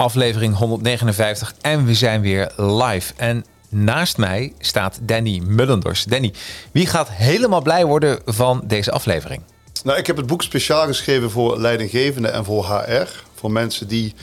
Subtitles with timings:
[0.00, 3.12] aflevering 159 en we zijn weer live.
[3.16, 6.04] En naast mij staat Danny Mullenders.
[6.04, 6.32] Danny,
[6.72, 9.42] wie gaat helemaal blij worden van deze aflevering?
[9.84, 13.08] Nou, ik heb het boek speciaal geschreven voor leidinggevenden en voor HR.
[13.34, 14.14] Voor mensen die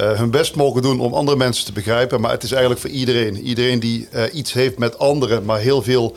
[0.00, 2.20] uh, hun best mogen doen om andere mensen te begrijpen.
[2.20, 3.36] Maar het is eigenlijk voor iedereen.
[3.36, 6.16] Iedereen die uh, iets heeft met anderen, maar heel veel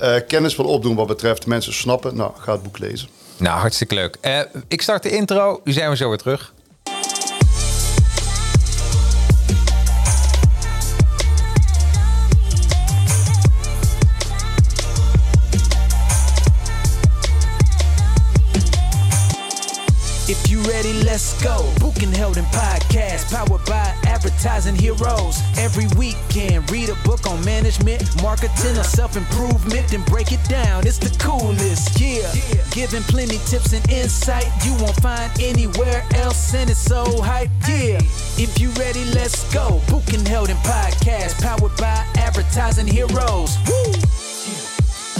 [0.00, 2.16] uh, kennis wil opdoen wat betreft mensen snappen.
[2.16, 3.08] Nou, ga het boek lezen.
[3.36, 4.18] Nou, hartstikke leuk.
[4.68, 5.60] ik start de intro.
[5.64, 6.52] Nu zijn we zo weer terug.
[21.04, 21.70] Let's go.
[21.80, 25.38] Book and Held in podcast, powered by advertising heroes.
[25.58, 30.86] Every weekend, read a book on management, marketing, or self improvement, then break it down.
[30.86, 32.32] It's the coolest, yeah.
[32.70, 38.00] Giving plenty tips and insight you won't find anywhere else, and it's so hype, yeah.
[38.36, 39.80] If you ready, let's go.
[39.88, 43.58] Book and Held in podcast, powered by advertising heroes.
[43.66, 43.92] Woo!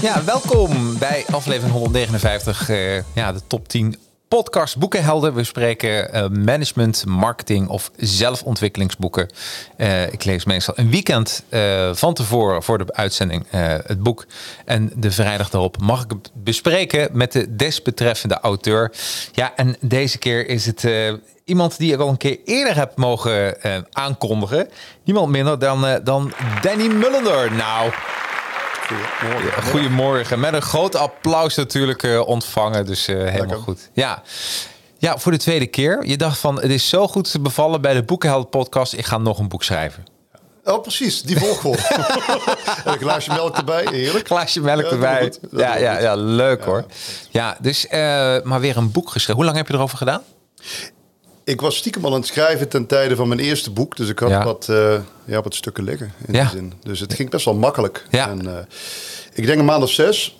[0.00, 3.96] Ja, welkom bij aflevering 159, uh, ja, de top 10
[4.34, 5.34] podcast Boekenhelden.
[5.34, 9.30] We spreken uh, management, marketing of zelfontwikkelingsboeken.
[9.76, 13.46] Uh, ik lees meestal een weekend uh, van tevoren voor de uitzending
[13.86, 14.26] het boek.
[14.64, 18.92] En de vrijdag daarop mag ik het bespreken met de desbetreffende auteur.
[19.32, 20.88] Ja, en deze keer is het
[21.44, 23.56] iemand die ik al een keer eerder heb mogen
[23.92, 24.68] aankondigen.
[25.04, 26.32] Niemand minder dan, dan
[26.62, 27.52] Danny Mullender.
[27.52, 27.92] Nou...
[28.86, 29.62] Goedemorgen.
[29.62, 30.40] Goedemorgen.
[30.40, 32.86] Met een groot applaus natuurlijk uh, ontvangen.
[32.86, 33.90] Dus uh, helemaal goed.
[33.92, 34.22] Ja.
[34.98, 36.06] ja, voor de tweede keer.
[36.06, 38.92] Je dacht van, het is zo goed te bevallen bij de Boekenheld podcast.
[38.92, 40.04] Ik ga nog een boek schrijven.
[40.64, 41.22] Oh, precies.
[41.22, 41.82] Die volgorde.
[42.84, 43.86] een glaasje melk erbij.
[43.90, 44.26] Heerlijk.
[44.26, 45.32] Glaasje melk erbij.
[45.50, 46.84] Ja, ja, ja, leuk hoor.
[47.30, 47.90] Ja, dus uh,
[48.42, 49.34] maar weer een boek geschreven.
[49.34, 50.22] Hoe lang heb je erover gedaan?
[51.44, 53.96] Ik was stiekem al aan het schrijven ten tijde van mijn eerste boek.
[53.96, 56.42] Dus ik had wat, uh, ja, wat stukken liggen in ja.
[56.42, 56.72] die zin.
[56.82, 58.06] Dus het ging best wel makkelijk.
[58.10, 58.28] Ja.
[58.28, 58.58] En, uh,
[59.32, 60.38] ik denk een maand of zes.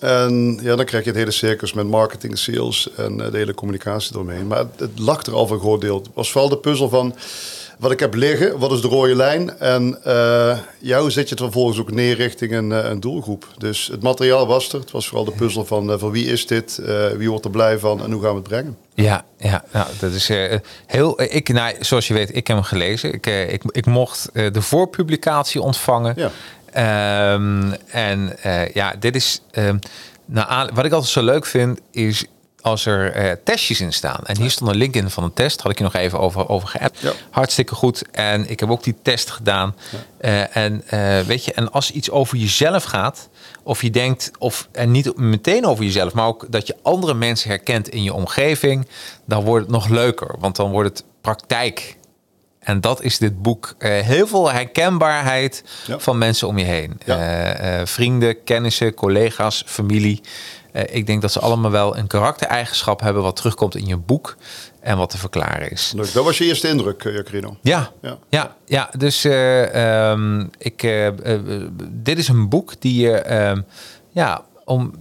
[0.00, 3.54] En ja, dan krijg je het hele circus met marketing, sales en uh, de hele
[3.54, 4.46] communicatie doorheen.
[4.46, 5.96] Maar het, het lag er al voor een groot deel.
[5.96, 7.14] Het was vooral de puzzel van
[7.78, 11.34] wat ik heb liggen, wat is de rode lijn en uh, ja, hoe zet je
[11.34, 13.46] het vervolgens ook neer richting een, uh, een, doelgroep.
[13.58, 16.46] Dus het materiaal was er, het was vooral de puzzel van, uh, van wie is
[16.46, 16.80] dit,
[17.16, 18.76] wie wordt er blij van en hoe gaan we het brengen.
[18.94, 20.30] Ja, ja nou, dat is
[20.86, 21.22] heel.
[21.22, 23.12] Ik, nou, zoals je weet, ik heb hem gelezen.
[23.12, 26.14] Ik, ik, ik mocht de voorpublicatie ontvangen.
[26.16, 26.30] Ja.
[27.34, 28.36] Um, en
[28.72, 29.40] ja, dit is.
[29.52, 29.78] Um,
[30.24, 32.26] nou, wat ik altijd zo leuk vind, is
[32.64, 34.20] als er uh, testjes in staan.
[34.24, 35.60] En hier stond een link in van een test.
[35.60, 36.98] Had ik je nog even over, over geappt.
[37.30, 38.02] Hartstikke goed.
[38.10, 39.74] En ik heb ook die test gedaan.
[40.20, 43.28] Uh, en uh, weet je, en als iets over jezelf gaat,
[43.62, 47.48] of je denkt, of en niet meteen over jezelf, maar ook dat je andere mensen
[47.48, 48.88] herkent in je omgeving,
[49.24, 50.34] dan wordt het nog leuker.
[50.38, 51.96] Want dan wordt het praktijk.
[52.58, 53.74] En dat is dit boek.
[53.78, 57.00] heel veel herkenbaarheid van mensen om je heen.
[57.86, 60.20] vrienden, kennissen, collega's, familie.
[60.74, 64.36] Uh, ik denk dat ze allemaal wel een karaktereigenschap hebben wat terugkomt in je boek
[64.80, 65.92] en wat te verklaren is.
[65.96, 66.12] Leuk.
[66.12, 67.56] Dat was je eerste indruk, uh, Jacrino.
[67.62, 68.90] Ja, ja, ja, ja.
[68.96, 71.10] Dus uh, um, ik,
[71.90, 73.64] dit is een boek die je, um,
[74.10, 74.92] ja, om,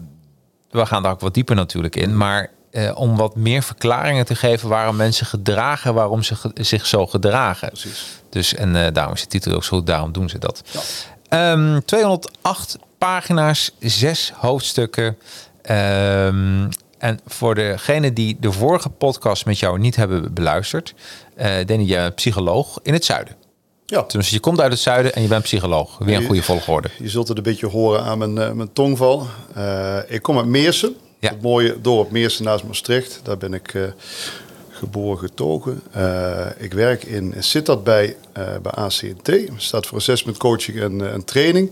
[0.69, 2.51] we gaan daar ook wat dieper natuurlijk in, maar
[2.93, 7.67] om wat meer verklaringen te geven waarom mensen gedragen, waarom ze zich zo gedragen.
[7.67, 8.21] Precies.
[8.29, 10.63] Dus en daarom is de titel ook zo, daarom doen ze dat.
[11.29, 11.51] Ja.
[11.51, 15.17] Um, 208 pagina's, zes hoofdstukken.
[15.71, 16.69] Um,
[17.03, 20.93] en voor degene die de vorige podcast met jou niet hebben beluisterd,
[21.37, 23.35] uh, Danny, jij bent psycholoog in het zuiden.
[23.85, 24.05] Ja.
[24.07, 25.97] Dus je komt uit het zuiden en je bent psycholoog.
[25.97, 26.89] Weer een goede volgorde.
[26.97, 29.27] Je zult het een beetje horen aan mijn, uh, mijn tongval.
[29.57, 30.95] Uh, ik kom uit Meersen.
[31.19, 31.29] Ja.
[31.29, 33.19] Het mooie dorp Meersen naast Maastricht.
[33.23, 33.93] Daar ben ik
[34.69, 35.81] geboren getogen.
[36.57, 39.25] ik werk in Sittard bij, bij ACNT.
[39.25, 41.71] Dat staat voor Assessment Coaching en, en Training.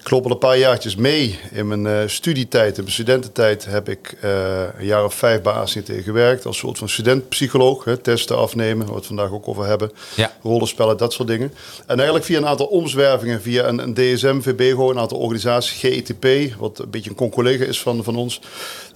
[0.00, 1.38] Ik loop al een paar jaartjes mee.
[1.50, 5.52] In mijn uh, studietijd, in mijn studententijd, heb ik uh, een jaar of vijf bij
[5.52, 6.46] ACT gewerkt.
[6.46, 7.84] Als soort van studentpsycholoog.
[7.84, 9.92] Hè, testen afnemen, waar we het vandaag ook over hebben.
[10.14, 10.32] Ja.
[10.42, 11.52] Rollenspellen, dat soort dingen.
[11.86, 16.54] En eigenlijk via een aantal omzwervingen, via een, een DSM, VBGO, een aantal organisaties, GETP,
[16.58, 18.40] wat een beetje een con-collega is van, van ons.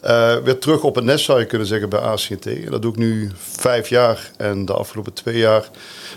[0.05, 2.47] Uh, weer terug op het nest zou je kunnen zeggen bij ACT.
[2.47, 4.31] En dat doe ik nu vijf jaar.
[4.37, 5.69] En de afgelopen twee jaar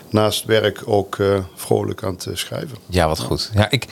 [0.10, 1.18] naast werk ook
[1.56, 2.78] vrolijk aan het schrijven.
[2.86, 3.52] Ja, wat goed.
[3.54, 3.86] Ja, ik,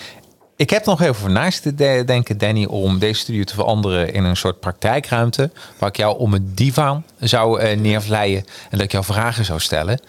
[0.55, 4.23] ik heb nog even voor naast te denken, Danny, om deze studio te veranderen in
[4.23, 5.51] een soort praktijkruimte.
[5.77, 9.59] Waar ik jou om een divan zou uh, neervleien en dat ik jou vragen zou
[9.59, 9.99] stellen.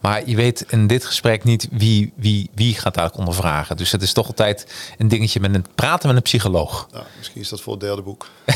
[0.00, 3.76] Maar je weet in dit gesprek niet wie, wie, wie gaat daar ondervragen.
[3.76, 6.88] Dus het is toch altijd een dingetje met een praten met een psycholoog.
[6.92, 8.26] Nou, misschien is dat voor het derde boek.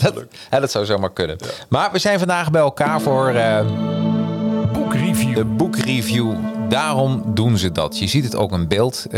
[0.00, 1.36] dat, dat, dat, zou zomaar kunnen.
[1.68, 3.34] Maar we zijn vandaag bij elkaar voor.
[3.34, 3.60] Uh,
[4.72, 5.34] boekreview.
[5.34, 6.55] De boekreview.
[6.68, 7.98] Daarom doen ze dat.
[7.98, 9.12] Je ziet het ook in beeld, uh,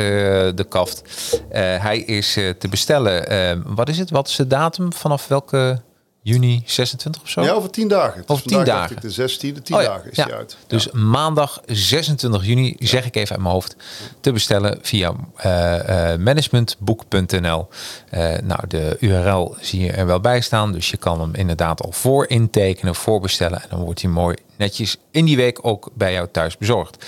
[0.55, 1.03] de kaft.
[1.33, 3.75] Uh, hij is uh, te bestellen.
[3.75, 4.11] wat is het?
[4.11, 4.93] Wat is de datum?
[4.93, 5.81] Vanaf welke
[6.29, 7.43] juni 26 of zo?
[7.43, 8.23] Ja, over 10 dagen.
[8.27, 8.97] Over 10 dagen.
[8.97, 9.89] Ik de 16e, 10 oh, ja.
[9.89, 10.25] dagen is ja.
[10.25, 10.57] die uit.
[10.67, 10.99] Dus ja.
[10.99, 13.77] maandag 26 juni, zeg ik even uit mijn hoofd,
[14.21, 15.13] te bestellen via
[15.47, 17.69] uh, uh, managementboek.nl.
[18.15, 21.83] Uh, nou, de URL zie je er wel bij staan, dus je kan hem inderdaad
[21.83, 26.13] al voor intekenen, voorbestellen en dan wordt hij mooi netjes in die week ook bij
[26.13, 27.05] jou thuis bezorgd.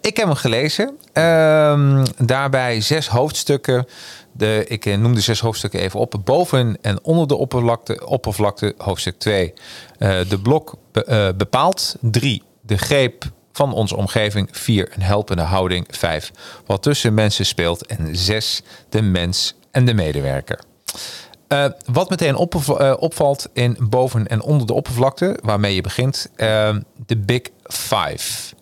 [0.00, 0.98] Ik heb hem gelezen.
[1.12, 3.86] Ehm, daarbij zes hoofdstukken.
[4.32, 6.14] De, ik eh, noem de zes hoofdstukken even op.
[6.24, 9.52] Boven en onder de oppervlakte, oppervlakte hoofdstuk 2.
[9.98, 11.96] Uh, eh, de blok be, uh, bepaalt.
[12.00, 12.42] 3.
[12.60, 14.48] De greep van onze omgeving.
[14.52, 14.88] 4.
[14.94, 15.86] Een helpende houding.
[15.90, 16.30] 5.
[16.66, 17.86] Wat tussen mensen speelt.
[17.86, 18.62] En 6.
[18.88, 20.60] De mens en de medewerker.
[21.92, 22.54] Wat meteen op,
[22.98, 26.76] opvalt in boven en onder de oppervlakte, waarmee je begint, uh,
[27.06, 28.54] de Big Five.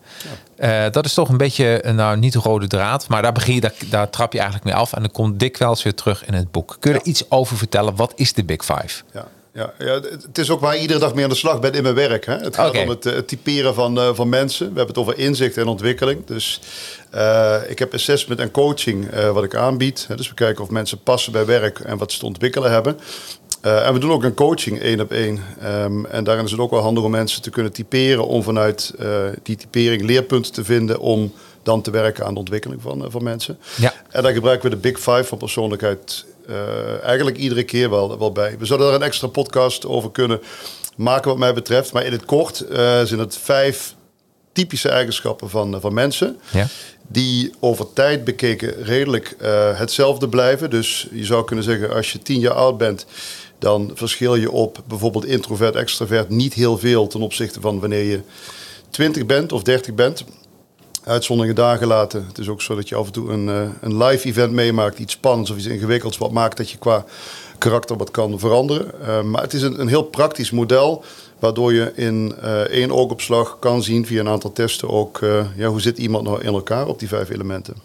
[0.59, 3.61] Uh, dat is toch een beetje, nou niet de rode draad, maar daar begin je,
[3.61, 6.51] daar, daar, trap je eigenlijk mee af en dan komt dikwijls weer terug in het
[6.51, 6.77] boek.
[6.79, 7.03] Kun je ja.
[7.03, 7.95] er iets over vertellen?
[7.95, 9.03] Wat is de Big Five?
[9.13, 9.27] Ja.
[9.57, 11.95] Ja, ja, het is ook waar iedere dag mee aan de slag bent in mijn
[11.95, 12.25] werk.
[12.25, 12.33] Hè?
[12.33, 12.83] Het gaat okay.
[12.83, 14.65] om het, het, typeren van, uh, van mensen.
[14.65, 16.25] We hebben het over inzicht en ontwikkeling.
[16.25, 16.61] Dus
[17.15, 20.07] uh, ik heb assessment en coaching uh, wat ik aanbied.
[20.15, 22.99] Dus we kijken of mensen passen bij werk en wat ze te ontwikkelen hebben.
[23.65, 25.39] Uh, en we doen ook een coaching één op één.
[25.63, 28.27] Um, en daarin is het ook wel handig om mensen te kunnen typeren.
[28.27, 28.93] Om vanuit
[29.43, 31.33] die typering leerpunten te vinden om
[31.63, 33.57] dan te werken aan de ontwikkeling van, van mensen.
[33.77, 33.93] Ja.
[34.09, 36.25] En daar gebruiken we de Big Five van persoonlijkheid
[37.03, 38.55] eigenlijk iedere keer wel, wel bij.
[38.59, 40.41] We zouden daar een extra podcast over kunnen
[40.95, 41.93] maken wat mij betreft.
[41.93, 42.65] Maar in het kort
[43.03, 43.95] zijn het vijf
[44.51, 46.39] typische eigenschappen van, van mensen.
[46.51, 46.67] Ja.
[47.07, 50.69] Die over tijd bekeken redelijk uh, hetzelfde blijven.
[50.69, 53.05] Dus je zou kunnen zeggen, als je tien jaar oud bent,
[53.59, 58.21] dan verschil je op bijvoorbeeld introvert, extravert niet heel veel ten opzichte van wanneer je
[58.89, 60.25] 20 bent of 30 bent
[61.07, 62.25] uitzonderingen dagen laten.
[62.27, 64.99] Het is ook zo dat je af en toe een, uh, een live event meemaakt,
[64.99, 67.05] iets spannends of iets ingewikkelds, wat maakt dat je qua
[67.57, 68.91] karakter wat kan veranderen.
[69.01, 71.03] Uh, maar het is een, een heel praktisch model,
[71.39, 75.19] waardoor je in uh, één oogopslag kan zien via een aantal testen ook
[75.55, 77.75] ja, hoe zit iemand nou in elkaar op die vijf elementen.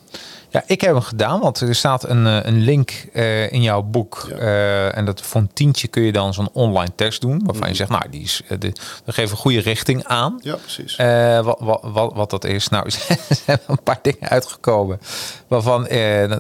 [0.53, 4.27] Ja, ik heb hem gedaan, want er staat een, een link uh, in jouw boek.
[4.29, 4.37] Ja.
[4.37, 7.41] Uh, en dat voor een tientje kun je dan zo'n online test doen.
[7.45, 7.69] Waarvan mm.
[7.69, 8.73] je zegt, nou, die, is, de,
[9.05, 10.39] dat geeft een goede richting aan.
[10.43, 10.99] Ja, precies.
[10.99, 12.69] Uh, wat, wat, wat, wat, dat is.
[12.69, 12.85] Nou,
[13.29, 15.01] er zijn een paar dingen uitgekomen.
[15.49, 15.83] Waarvan,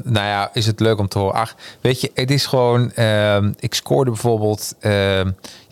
[0.02, 1.34] nou ja, is het leuk om te horen.
[1.34, 2.92] Ach, weet je, het is gewoon...
[2.92, 4.74] Ehm, ik scoorde bijvoorbeeld...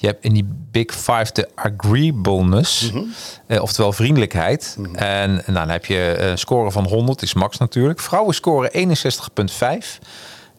[0.00, 3.12] Je hebt in die Big Five de agreeableness, mm-hmm.
[3.47, 4.75] uh, oftewel vriendelijkheid.
[4.79, 4.94] Mm-hmm.
[4.94, 8.00] En, dan heb je een score van 100, is max natuurlijk.
[8.00, 9.99] Vrouwen scoren 61,5.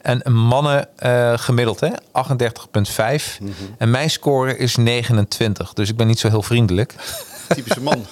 [0.02, 1.96] En mannen uh, gemiddeld, hè, 38,5.
[3.40, 3.54] Mm-hmm.
[3.78, 5.74] En mijn score is 29.
[5.74, 6.96] Dus ik ben niet zo heel vriendelijk.
[7.54, 8.06] Typische man.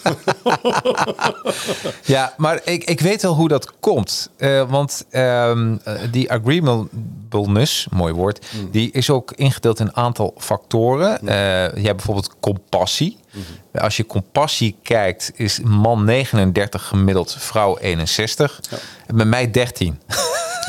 [2.15, 4.29] ja, maar ik, ik weet wel hoe dat komt.
[4.37, 5.81] Uh, want um,
[6.11, 8.71] die agreeableness, mooi woord, mm.
[8.71, 11.17] die is ook ingedeeld in een aantal factoren.
[11.21, 11.27] Mm.
[11.27, 11.33] Uh,
[11.75, 13.17] je hebt bijvoorbeeld compassie.
[13.31, 13.81] Mm-hmm.
[13.81, 18.59] Als je compassie kijkt, is man 39 gemiddeld, vrouw 61.
[18.69, 18.77] Ja.
[19.07, 19.99] En bij mij 13.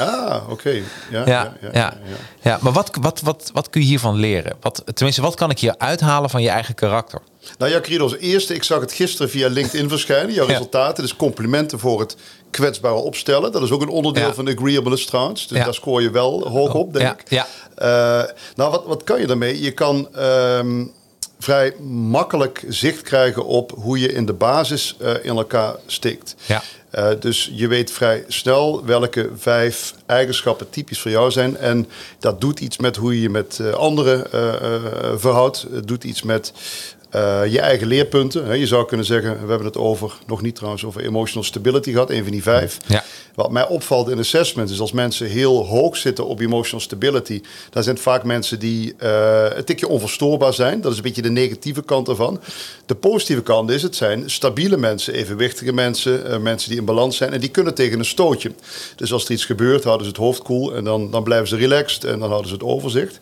[0.00, 0.52] Ah, oké.
[0.52, 0.82] Okay.
[1.11, 1.93] Ja, ja, ja, ja,
[2.40, 2.58] ja.
[2.61, 4.56] maar wat, wat, wat, wat kun je hiervan leren?
[4.61, 7.20] Wat, tenminste, wat kan ik hier uithalen van je eigen karakter?
[7.58, 11.02] Nou ja, Krido, als eerste, ik zag het gisteren via LinkedIn verschijnen, jouw resultaten.
[11.02, 12.16] Dus complimenten voor het
[12.50, 13.52] kwetsbare opstellen.
[13.52, 14.35] Dat is ook een onderdeel ja.
[14.35, 15.49] van de agreeableness trouwens.
[15.49, 17.30] Dus daar scoor je wel hoog op, denk ik.
[17.30, 17.47] Ja.
[17.78, 19.62] Uh, nou, wat, wat kan je daarmee?
[19.62, 20.92] Je kan um,
[21.38, 26.35] vrij makkelijk zicht krijgen op hoe je in de basis uh, in elkaar steekt.
[26.47, 26.62] Ja.
[26.94, 31.56] Uh, dus je weet vrij snel welke vijf eigenschappen typisch voor jou zijn.
[31.56, 34.54] En dat doet iets met hoe je je met anderen uh,
[35.16, 35.66] verhoudt.
[35.73, 36.52] Het doet iets met
[37.14, 38.59] uh, je eigen leerpunten.
[38.59, 42.11] Je zou kunnen zeggen, we hebben het over, nog niet trouwens, over emotional stability gehad,
[42.11, 42.76] een van die vijf.
[42.87, 43.05] Ja.
[43.35, 47.40] Wat mij opvalt in assessment is als mensen heel hoog zitten op emotional stability,
[47.71, 50.81] dan zijn het vaak mensen die uh, een tikje onverstoorbaar zijn.
[50.81, 52.40] Dat is een beetje de negatieve kant ervan.
[52.87, 57.17] De positieve kant is, het zijn stabiele mensen, evenwichtige mensen, uh, mensen die in balans
[57.17, 58.52] zijn en die kunnen tegen een stootje.
[58.97, 61.49] Dus als er iets gebeurt, houden ze het hoofd koel cool en dan, dan blijven
[61.49, 63.19] ze relaxed en dan houden ze het overzicht.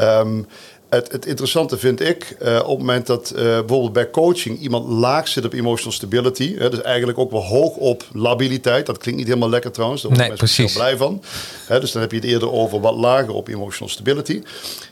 [0.00, 0.46] Um,
[0.88, 4.88] het, het, interessante vind ik, uh, op het moment dat uh, bijvoorbeeld bij coaching iemand
[4.88, 9.18] laag zit op emotional stability, hè, dus eigenlijk ook wel hoog op labiliteit, dat klinkt
[9.18, 10.56] niet helemaal lekker trouwens, daar nee, precies.
[10.56, 11.22] heel blij van.
[11.66, 14.42] Hè, dus dan heb je het eerder over wat lager op emotional stability.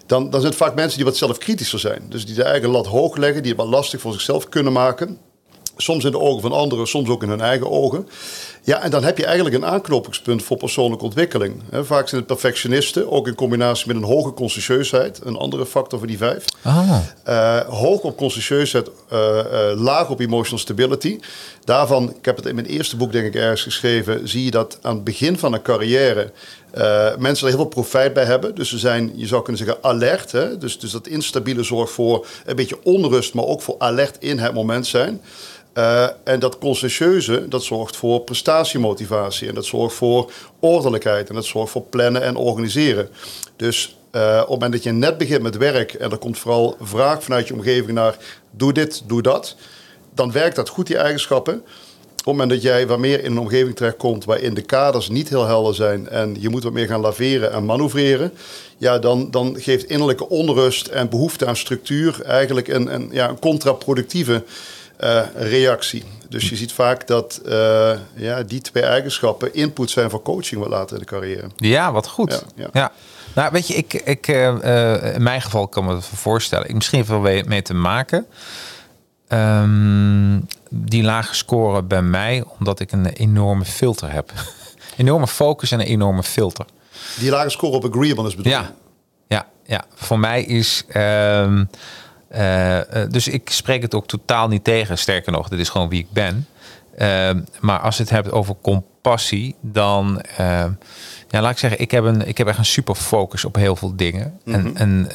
[0.06, 2.86] Dan, dan zijn het vaak mensen die wat zelfkritischer zijn, dus die de eigen lat
[2.86, 5.18] hoog leggen, die het wat lastig voor zichzelf kunnen maken.
[5.76, 8.08] Soms in de ogen van anderen, soms ook in hun eigen ogen.
[8.66, 11.62] Ja, en dan heb je eigenlijk een aanknopingspunt voor persoonlijke ontwikkeling.
[11.72, 16.08] Vaak zijn het perfectionisten, ook in combinatie met een hoge conscientieusheid, een andere factor voor
[16.08, 16.44] die vijf.
[16.64, 16.96] Oh.
[17.28, 21.18] Uh, hoog op conscientieusheid, uh, uh, laag op emotional stability.
[21.64, 24.78] Daarvan, ik heb het in mijn eerste boek denk ik ergens geschreven, zie je dat
[24.82, 26.32] aan het begin van een carrière
[27.18, 28.54] mensen er heel veel profijt bij hebben.
[28.54, 30.32] Dus ze zijn, je zou kunnen zeggen, alert.
[30.32, 30.58] Hè?
[30.58, 34.54] Dus, dus dat instabiele zorgt voor een beetje onrust, maar ook voor alert in het
[34.54, 35.20] moment zijn.
[35.74, 39.48] Uh, en dat conscientieuze, dat zorgt voor prestatiemotivatie.
[39.48, 41.28] En dat zorgt voor ordelijkheid.
[41.28, 43.08] En dat zorgt voor plannen en organiseren.
[43.56, 45.92] Dus uh, op het moment dat je net begint met werk...
[45.92, 48.16] en er komt vooral vraag vanuit je omgeving naar...
[48.50, 49.56] doe dit, doe dat.
[50.14, 51.54] Dan werkt dat goed, die eigenschappen.
[51.54, 54.24] Op het moment dat jij wat meer in een omgeving terechtkomt...
[54.24, 56.08] waarin de kaders niet heel helder zijn...
[56.08, 58.32] en je moet wat meer gaan laveren en manoeuvreren...
[58.78, 62.22] ja, dan, dan geeft innerlijke onrust en behoefte aan structuur...
[62.22, 64.42] eigenlijk een, een, ja, een contraproductieve...
[65.04, 66.04] Uh, reactie.
[66.28, 70.70] Dus je ziet vaak dat uh, ja, die twee eigenschappen input zijn voor coaching wat
[70.70, 71.46] later in de carrière.
[71.56, 72.30] Ja, wat goed.
[72.30, 72.68] Ja, ja.
[72.72, 72.92] ja.
[73.34, 76.68] Nou, weet je, ik, ik, uh, in mijn geval kan me het voorstellen.
[76.68, 78.26] Ik misschien wel mee te maken.
[79.28, 84.32] Um, die lage score bij mij, omdat ik een enorme filter heb.
[84.96, 86.66] enorme focus en een enorme filter.
[87.18, 88.58] Die lage score op agreeableness bedoel je?
[88.58, 88.74] Ja,
[89.26, 89.84] ja, ja.
[89.94, 90.84] voor mij is.
[90.96, 91.68] Um,
[92.36, 92.78] uh,
[93.10, 94.98] dus ik spreek het ook totaal niet tegen.
[94.98, 96.46] Sterker nog, dit is gewoon wie ik ben.
[96.98, 100.24] Uh, maar als het hebt over compassie, dan.
[100.40, 100.64] Uh,
[101.28, 103.76] ja, laat ik zeggen, ik heb, een, ik heb echt een super focus op heel
[103.76, 104.38] veel dingen.
[104.44, 104.76] Mm -hmm.
[104.76, 105.08] En, en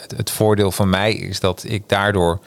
[0.00, 2.40] het, het, voordeel van mij is dat ik daardoor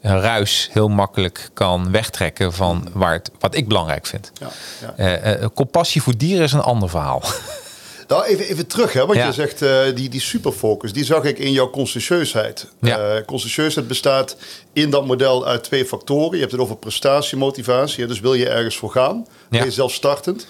[0.00, 4.32] een ruis heel makkelijk kan wegtrekken van waar het, wat ik belangrijk vind.
[4.34, 4.48] Ja,
[4.96, 5.48] ja.
[5.54, 7.22] compassie voor dieren is een ander verhaal.
[8.08, 9.26] Nou, even, even terug, hè, want ja.
[9.26, 12.66] je zegt uh, die, die superfocus, die zag ik in jouw conscientieusheid.
[12.80, 13.16] Ja.
[13.16, 14.36] Uh, conscientieusheid bestaat
[14.72, 16.32] in dat model uit twee factoren.
[16.32, 18.06] Je hebt het over prestatie, motivatie.
[18.06, 19.58] Dus wil je ergens voor gaan, ja.
[19.58, 20.46] ben je zelfstartend.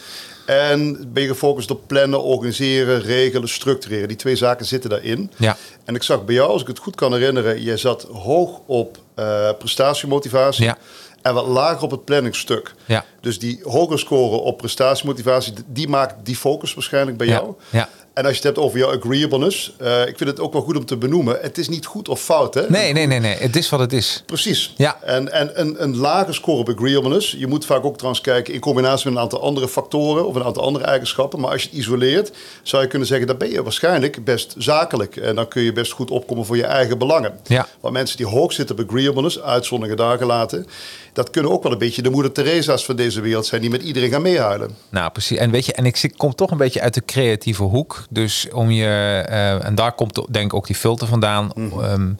[0.47, 4.09] En ben je gefocust op plannen, organiseren, regelen, structureren.
[4.09, 5.31] Die twee zaken zitten daarin.
[5.37, 5.57] Ja.
[5.85, 8.99] En ik zag bij jou, als ik het goed kan herinneren, je zat hoog op
[9.19, 10.65] uh, prestatiemotivatie.
[10.65, 10.79] Ja
[11.25, 12.75] en wat lager op het planningstuk.
[12.85, 13.05] Ja.
[13.21, 17.55] Dus die hoger scoren op prestatiemotivatie, die maakt die focus waarschijnlijk bij jou.
[17.71, 17.89] Ja.
[18.15, 20.77] En als je het hebt over jouw agreeableness, uh, ik vind het ook wel goed
[20.77, 21.39] om te benoemen.
[21.41, 22.71] Het is niet goed of fout, hè?
[22.71, 23.37] Nee, nee, nee, nee.
[23.37, 24.23] Het is wat het is.
[24.27, 24.75] Precies.
[24.77, 24.99] Ja.
[25.03, 27.35] En, en een, een lage score op agreeableness.
[27.39, 30.45] Je moet vaak ook trouwens kijken in combinatie met een aantal andere factoren of een
[30.45, 31.41] aantal andere eigenschappen.
[31.41, 35.17] Maar als je het isoleert, zou je kunnen zeggen, dan ben je waarschijnlijk best zakelijk.
[35.17, 37.39] En dan kun je best goed opkomen voor je eigen belangen.
[37.45, 37.67] Ja.
[37.81, 40.67] Maar mensen die hoog zitten op agreeableness, uitzonderingen daar gelaten,
[41.15, 43.83] dat kunnen ook wel een beetje de moeder Theresa's van deze wereld zijn die met
[43.83, 44.71] iedereen gaan meehuilen.
[44.89, 45.39] Nou, precies.
[45.39, 48.07] En weet je, en ik kom toch een beetje uit de creatieve hoek.
[48.11, 48.85] Dus om je,
[49.29, 51.51] uh, en daar komt denk ik ook die filter vandaan.
[51.55, 51.85] Mm -hmm.
[51.85, 52.19] um,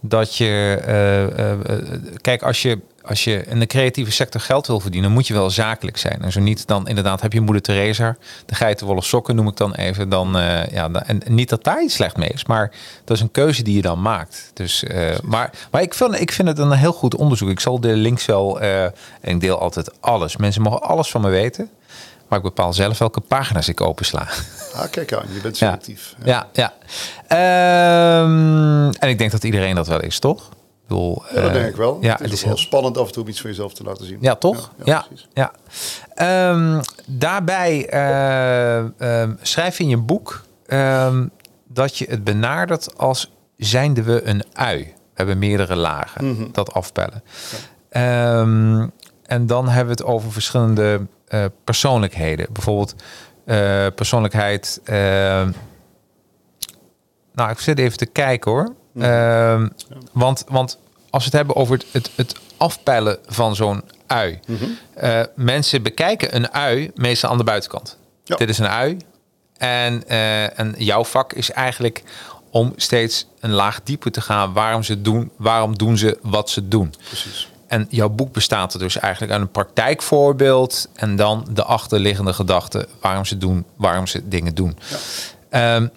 [0.00, 4.80] dat je, uh, uh, kijk, als je, als je in de creatieve sector geld wil
[4.80, 6.22] verdienen, moet je wel zakelijk zijn.
[6.22, 8.16] En zo niet, dan inderdaad heb je moeder Teresa,
[8.46, 10.08] de geitenwolle sokken noem ik dan even.
[10.08, 10.32] Dan,
[10.70, 12.70] ja, en niet dat daar iets slecht mee is, maar
[13.04, 14.50] dat is een keuze die je dan maakt.
[14.54, 14.84] Dus,
[15.22, 17.48] maar maar ik, vind, ik vind het een heel goed onderzoek.
[17.48, 20.36] Ik zal de links wel, en ik deel altijd alles.
[20.36, 21.70] Mensen mogen alles van me weten.
[22.30, 24.28] Maar ik bepaal zelf welke pagina's ik opensla.
[24.74, 26.14] Ah, kijk aan, je bent selectief.
[26.24, 26.72] Ja, ja.
[27.28, 28.22] ja.
[28.22, 30.48] Um, en ik denk dat iedereen dat wel is, toch?
[30.48, 31.98] Ik bedoel, ja, dat uh, denk ik wel.
[32.00, 32.56] Ja, het is, het is heel...
[32.56, 34.18] spannend af en toe om iets van jezelf te laten zien.
[34.20, 34.70] Ja, toch?
[34.84, 35.52] Ja, ja.
[36.14, 36.50] ja.
[36.50, 37.94] Um, daarbij
[38.98, 40.44] uh, um, schrijf je in je boek
[41.68, 44.78] dat je het benadert als zijnde we een ui.
[44.84, 46.48] We hebben meerdere lagen, mm -hmm.
[46.52, 47.22] dat afpellen.
[49.22, 52.46] En dan hebben we het over verschillende uh, persoonlijkheden.
[52.52, 52.94] Bijvoorbeeld
[53.46, 54.80] uh, persoonlijkheid.
[54.84, 54.94] Uh,
[57.32, 58.74] nou, ik zit even te kijken hoor.
[58.92, 59.02] -hmm.
[59.02, 59.68] ja.
[60.12, 60.78] want, want
[61.10, 64.40] als we het hebben over het, het, het afpellen van zo'n ui.
[64.46, 65.26] Mm -hmm.
[65.34, 67.98] mensen bekijken een ui meestal aan de buitenkant.
[68.24, 68.36] Ja.
[68.36, 68.96] Dit is een ui.
[69.56, 70.08] En,
[70.56, 72.02] en jouw vak is eigenlijk
[72.50, 74.52] om steeds een laag dieper te gaan.
[74.52, 76.94] Waarom ze doen, waarom doen ze wat ze doen.
[77.06, 77.48] Precies.
[77.70, 82.86] En jouw boek bestaat er dus eigenlijk uit een praktijkvoorbeeld en dan de achterliggende gedachten
[83.00, 84.78] waarom ze doen, waarom ze dingen doen.
[85.50, 85.76] Ja.
[85.76, 85.90] Um,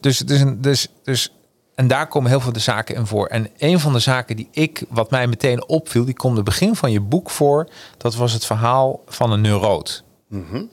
[0.00, 1.32] dus, dus, dus, dus,
[1.74, 3.26] en daar komen heel veel de zaken in voor.
[3.26, 6.76] En een van de zaken die ik, wat mij meteen opviel, die komt het begin
[6.76, 7.68] van je boek voor.
[7.96, 10.04] Dat was het verhaal van een neuroot.
[10.28, 10.70] Mm -hmm.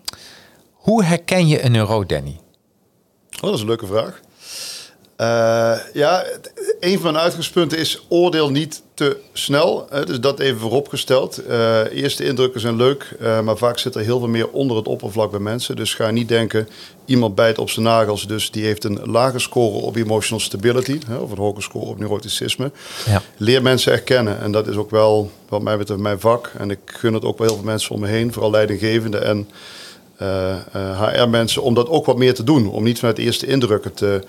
[0.72, 2.40] Hoe herken je een neuroot, Danny?
[3.36, 4.20] Oh, dat is een leuke vraag.
[5.18, 6.26] Uh, ja,
[6.80, 9.88] een van mijn uitgangspunten is oordeel niet te snel.
[10.06, 11.42] dus dat even vooropgesteld.
[11.48, 14.88] Uh, eerste indrukken zijn leuk, uh, maar vaak zit er heel veel meer onder het
[14.88, 15.76] oppervlak bij mensen.
[15.76, 16.68] Dus ga niet denken,
[17.06, 21.16] iemand bijt op zijn nagels, dus die heeft een lage score op emotional stability, hè,
[21.16, 22.72] of een hoge score op neuroticisme.
[23.06, 23.22] Ja.
[23.38, 26.52] Leer mensen erkennen en dat is ook wel, wat mij betreft, mijn vak.
[26.58, 29.50] En ik gun het ook wel heel veel mensen om me heen, vooral leidinggevenden en
[30.98, 32.70] HR-mensen, om dat ook wat meer te doen.
[32.70, 34.22] Om niet vanuit de eerste indrukken te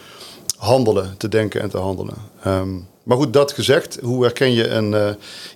[0.57, 2.17] handelen, te denken en te handelen.
[2.47, 5.09] Um, maar goed, dat gezegd, hoe herken je een, uh,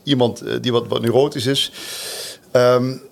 [0.02, 1.72] iemand uh, die wat, wat neurotisch is?
[2.52, 3.02] Um,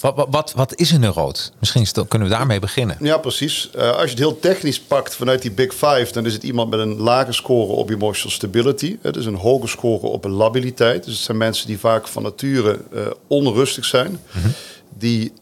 [0.00, 1.52] wat, wat, wat, is een neuroot?
[1.58, 2.96] Misschien kunnen we daarmee beginnen.
[3.00, 3.70] Ja, precies.
[3.76, 6.70] Uh, als je het heel technisch pakt vanuit die Big Five, dan is het iemand
[6.70, 8.98] met een lage score op emotional stability.
[9.02, 11.04] Het is een hoge score op een labiliteit.
[11.04, 12.78] Dus het zijn mensen die vaak van nature
[13.26, 14.52] onrustig zijn, mm -hmm.
[14.98, 15.32] die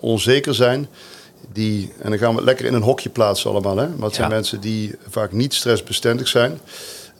[0.00, 0.88] onzeker zijn
[1.52, 3.76] die, en dan gaan we lekker in een hokje plaatsen allemaal.
[3.76, 3.88] Hè?
[3.88, 6.60] Maar het zijn mensen die vaak niet stressbestendig zijn.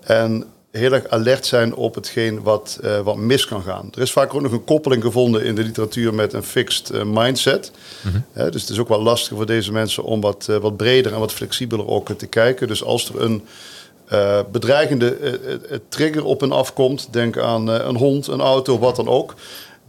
[0.01, 3.89] En heel erg alert zijn op hetgeen wat, uh, wat mis kan gaan.
[3.95, 7.03] Er is vaak ook nog een koppeling gevonden in de literatuur met een fixed uh,
[7.05, 7.73] mindset.
[8.01, 11.13] Mm dus het is ook wel lastig voor deze mensen om wat, uh, wat breder
[11.13, 12.69] en wat flexibeler ook te kijken.
[12.69, 13.43] Dus als er een
[14.53, 15.17] bedreigende
[15.89, 19.35] trigger op hen afkomt, denk aan een hond, een auto, wat dan ook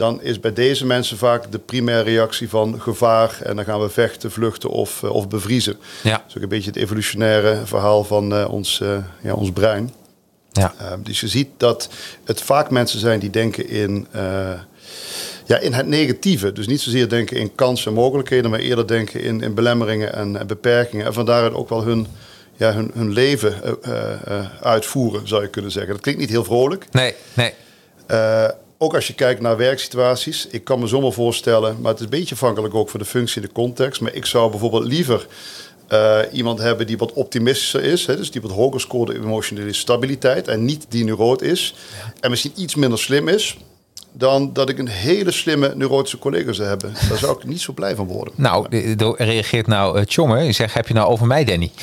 [0.02, 3.40] dan is bij deze mensen vaak de primaire reactie van gevaar.
[3.44, 5.78] En dan gaan we vechten, vluchten of, of bevriezen.
[6.04, 6.12] Ja.
[6.12, 9.94] Dat is ook een beetje het evolutionaire verhaal van uh, ons, uh, ja, ons brein.
[10.52, 10.74] Ja.
[10.82, 11.90] Uh, dus je ziet dat
[12.24, 14.08] het vaak mensen zijn die denken in,
[15.46, 16.52] ja, in het negatieve.
[16.52, 20.40] Dus niet zozeer denken in kansen en mogelijkheden, maar eerder denken in, in belemmeringen en,
[20.40, 21.06] en beperkingen.
[21.06, 22.08] En vandaar ook wel hun,
[22.56, 23.54] ja, hun, hun leven
[24.62, 25.92] uitvoeren, zou je kunnen zeggen.
[25.94, 26.86] Dat klinkt niet heel vrolijk.
[26.92, 27.54] Nee, nee
[28.84, 32.12] ook als je kijkt naar werksituaties, ik kan me zomaar voorstellen, maar het is een
[32.12, 34.02] beetje afhankelijk ook van de functie en de context.
[34.02, 35.28] Maar ik zou bijvoorbeeld liever
[35.90, 39.74] uh, iemand hebben die wat optimistischer is, hè, dus die wat hoger scoort in emotionele
[39.74, 41.76] stabiliteit en niet die neuroot is.
[42.20, 43.58] En misschien iets minder slim is,
[44.12, 46.94] dan dat ik een hele slimme neurotische collega zou hebben.
[47.10, 48.34] Daar zou ik niet zo blij van worden.
[48.38, 48.66] Nou,
[49.18, 50.44] reageert nou uh, Tjonge.
[50.44, 51.72] Je zegt, heb je nou over mij, Danny?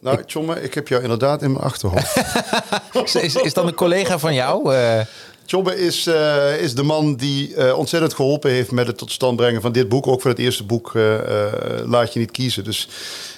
[0.00, 2.16] Nou, Tjonge, ik heb jou inderdaad in mijn achterhoofd.
[3.22, 4.74] is, is dat een collega van jou?
[4.74, 5.00] Uh...
[5.48, 9.36] Tjobbe is, uh, is de man die uh, ontzettend geholpen heeft met het tot stand
[9.36, 10.06] brengen van dit boek.
[10.06, 11.14] Ook voor het eerste boek uh,
[11.84, 12.64] Laat je niet kiezen.
[12.64, 12.88] Dus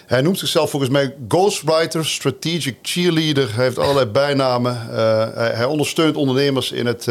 [0.07, 3.55] hij noemt zichzelf volgens mij ghostwriter, strategic cheerleader.
[3.55, 4.87] Hij heeft allerlei bijnamen.
[5.35, 7.07] Hij, hij, ondersteunt ondernemers in het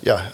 [0.00, 0.30] ja,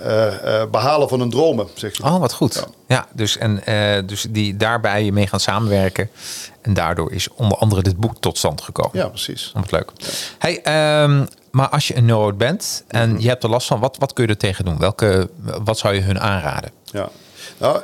[0.71, 1.69] behalen van hun dromen.
[1.75, 2.03] Zeg.
[2.03, 2.55] Oh, wat goed.
[2.55, 3.63] Ja, ja dus, en,
[4.07, 6.11] dus die daarbij je mee gaan samenwerken.
[6.61, 8.99] En daardoor is onder andere dit boek tot stand gekomen.
[8.99, 9.51] Ja, precies.
[9.55, 9.93] Wat leuk.
[10.39, 13.21] Hey, um, maar als je een neuroot bent en mhm.
[13.21, 14.79] je hebt er last van, wat, wat kun je er tegen doen?
[14.79, 15.29] Welke,
[15.65, 16.71] wat zou je hun aanraden?
[16.85, 17.11] Ja,
[17.59, 17.81] nou,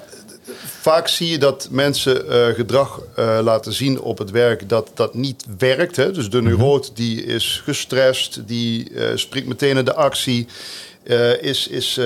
[0.81, 5.15] vaak zie je dat mensen uh, gedrag uh, laten zien op het werk dat dat
[5.15, 5.97] niet werkt.
[5.97, 6.13] Hè?
[6.13, 6.47] Dus de mhm.
[6.47, 10.47] neuroot die is gestrest, die uh, springt meteen in de actie.
[11.41, 12.01] is is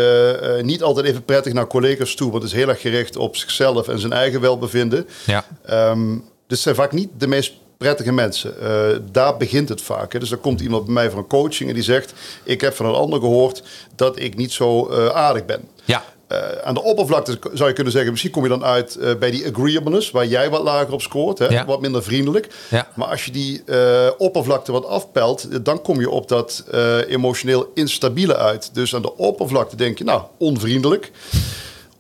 [0.63, 3.99] niet altijd even prettig naar collega's toe, want is heel erg gericht op zichzelf en
[3.99, 5.09] zijn eigen welbevinden.
[5.25, 5.45] Ja.
[5.91, 8.55] Um, dus zijn vaak niet de meest prettige mensen.
[8.63, 8.69] Uh,
[9.11, 10.13] daar begint het vaak.
[10.13, 10.19] Hè.
[10.19, 12.13] Dus dan komt iemand bij mij voor een coaching en die zegt:
[12.43, 13.63] Ik heb van een ander gehoord
[13.97, 15.69] dat ik niet zo uh, aardig ben.
[15.85, 16.05] Ja.
[16.33, 19.31] Uh, aan de oppervlakte zou je kunnen zeggen, misschien kom je dan uit uh, bij
[19.31, 21.47] die agreeableness, waar jij wat lager op scoort, hè?
[21.47, 21.65] Ja.
[21.65, 22.49] wat minder vriendelijk.
[22.71, 22.89] Ja.
[22.95, 26.65] Maar als je die uh, oppervlakte wat afpelt, dan kom je op dat
[27.09, 28.71] emotioneel instabiele uit.
[28.75, 31.11] Dus aan de oppervlakte denk je, nou, onvriendelijk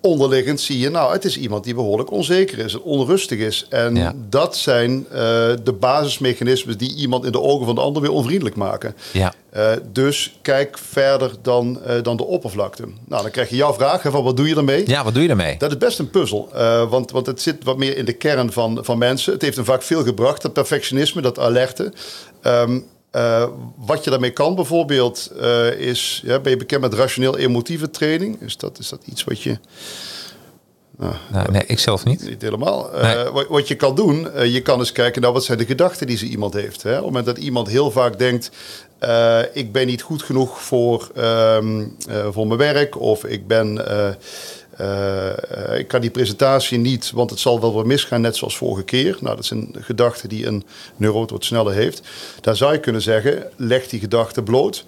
[0.06, 3.66] onderliggend zie je, nou, het is iemand die behoorlijk onzeker is, onrustig is.
[3.68, 5.18] En dat zijn uh,
[5.64, 8.96] de basismechanismen die iemand in de ogen van de ander weer onvriendelijk maken.
[9.12, 9.34] Ja.
[9.56, 12.82] Uh, dus kijk verder dan, uh, dan de oppervlakte.
[13.04, 14.88] Nou, dan krijg je jouw vraag van wat doe je ermee?
[14.88, 15.58] Ja, wat doe je ermee?
[15.58, 16.48] Dat is best een puzzel,
[16.88, 19.32] want, want het zit wat meer in de kern van, van mensen.
[19.32, 21.92] Het heeft hem vaak veel gebracht, dat perfectionisme, dat alerte.
[22.42, 22.86] Um,
[23.16, 28.40] uh, wat je daarmee kan bijvoorbeeld uh, is, ja, ben je bekend met rationeel-emotieve training?
[28.40, 29.58] Is dat, is dat iets wat je...
[30.98, 32.28] Nou, nou, nee, ik zelf niet.
[32.28, 32.94] Niet helemaal.
[32.94, 33.24] Uh, nee.
[33.24, 36.16] wat, wat, je kan doen, je kan eens kijken, nou, wat zijn de gedachten die
[36.16, 36.82] ze iemand heeft.
[36.82, 36.90] Hè?
[36.90, 38.50] Op het moment dat iemand heel vaak denkt,
[39.52, 41.96] ik ben niet goed genoeg voor, um,
[42.30, 43.84] voor mijn werk, of ik ben
[44.80, 48.84] uh, ik kan die presentatie niet, want het zal wel weer misgaan, net zoals vorige
[48.84, 49.16] keer.
[49.20, 50.64] Nou, dat zijn gedachten die een
[50.96, 52.02] neuroot wat sneller heeft.
[52.40, 54.84] Daar zou je kunnen zeggen, leg die gedachten bloot.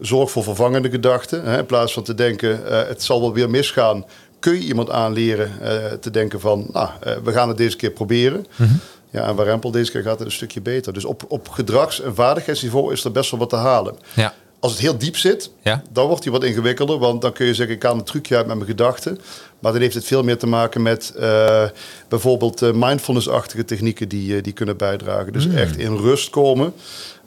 [0.00, 1.44] Zorg voor vervangende gedachten.
[1.44, 4.04] Hè, in plaats van te denken, uh, het zal wel weer misgaan,
[4.38, 6.88] kun je iemand aanleren uh, te denken van, nou,
[7.24, 8.46] we gaan het deze keer proberen.
[8.56, 8.80] Mm -hmm.
[9.12, 10.92] Ja, en Warempel deze keer gaat het een stukje beter.
[10.92, 13.96] Dus op, op gedrags- en vaardigheidsniveau is er best wel wat te halen.
[14.14, 14.34] Ja.
[14.62, 15.82] Als het heel diep zit, ja.
[15.90, 16.98] dan wordt hij wat ingewikkelder.
[16.98, 19.18] Want dan kun je zeggen, ik kan een trucje uit met mijn gedachten.
[19.58, 21.64] Maar dan heeft het veel meer te maken met uh,
[22.08, 25.32] bijvoorbeeld uh, mindfulness-achtige technieken die, uh, die kunnen bijdragen.
[25.32, 25.56] Dus mm.
[25.56, 26.72] echt in rust komen.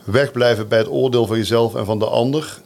[0.04, 2.60] wegblijven bij het oordeel van jezelf en van de ander.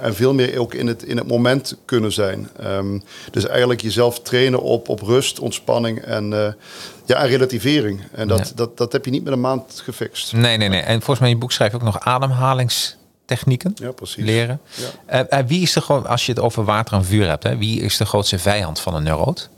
[0.00, 2.48] En veel meer ook in het, in het moment kunnen zijn.
[2.64, 6.56] Um, dus eigenlijk jezelf trainen op, op rust, ontspanning en,
[7.04, 8.00] ja, en relativering.
[8.12, 10.32] En dat, dat, dat heb je niet met een maand gefixt.
[10.32, 10.80] Nee, nee, nee.
[10.80, 12.00] En volgens mij in je boek schrijf je ook nog
[13.74, 14.24] ja, precies.
[14.24, 14.60] leren.
[15.08, 15.26] Ja.
[15.30, 17.80] Uh, wie is de gewoon, als je het over water en vuur hebt, hè, wie
[17.80, 19.50] is de grootste vijand van een neuroot?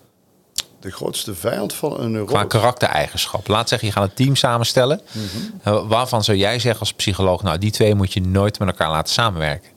[0.81, 2.31] de grootste vijand van een neuroot.
[2.31, 3.49] Qua karaktereigenschap.
[3.49, 5.01] Laat zeggen, je gaat een team samenstellen.
[5.13, 8.91] Mm Waarvan zou jij zeggen als psycholoog, nou die twee moet je nooit met elkaar
[8.91, 9.71] laten samenwerken?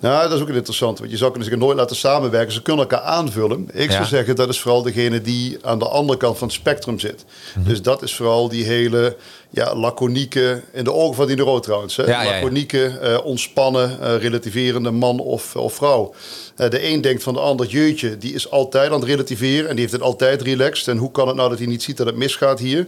[0.00, 0.98] Nou, dat is ook interessant.
[0.98, 2.52] Want je zou kunnen zeggen, nooit laten samenwerken.
[2.52, 3.68] Ze kunnen elkaar aanvullen.
[3.72, 6.98] Ik zou zeggen, dat is vooral degene die aan de andere kant van het spectrum
[6.98, 7.24] zit.
[7.54, 7.68] Mhm.
[7.68, 9.16] Dus dat is vooral die hele
[9.50, 11.96] ja, laconieke, in de ogen van die neuro trouwens.
[11.96, 12.04] Hè?
[12.04, 16.14] Ja, laconieke, uh, ontspannen, uh, relativerende man of, of vrouw.
[16.56, 19.68] Uh, de een denkt van de ander, jeutje, die is altijd aan het relativeren.
[19.68, 20.88] En die heeft het altijd relaxed.
[20.88, 22.86] En hoe kan het nou dat hij niet ziet dat het misgaat hier?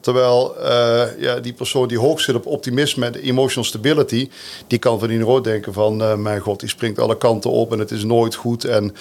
[0.00, 4.30] Terwijl uh, ja, die persoon die hoog zit op optimisme en emotional stability,
[4.66, 7.72] die kan van die rood denken van, uh, mijn god, die springt alle kanten op
[7.72, 8.64] en het is nooit goed.
[8.64, 8.94] En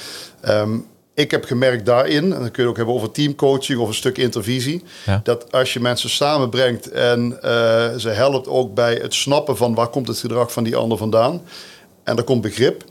[0.47, 3.93] um, ik heb gemerkt daarin, en dan kun je ook hebben over teamcoaching of een
[3.93, 5.21] stuk intervisie, ja.
[5.23, 7.39] dat als je mensen samenbrengt en uh,
[7.95, 11.41] ze helpt ook bij het snappen van waar komt het gedrag van die ander vandaan,
[12.03, 12.83] en er komt begrip,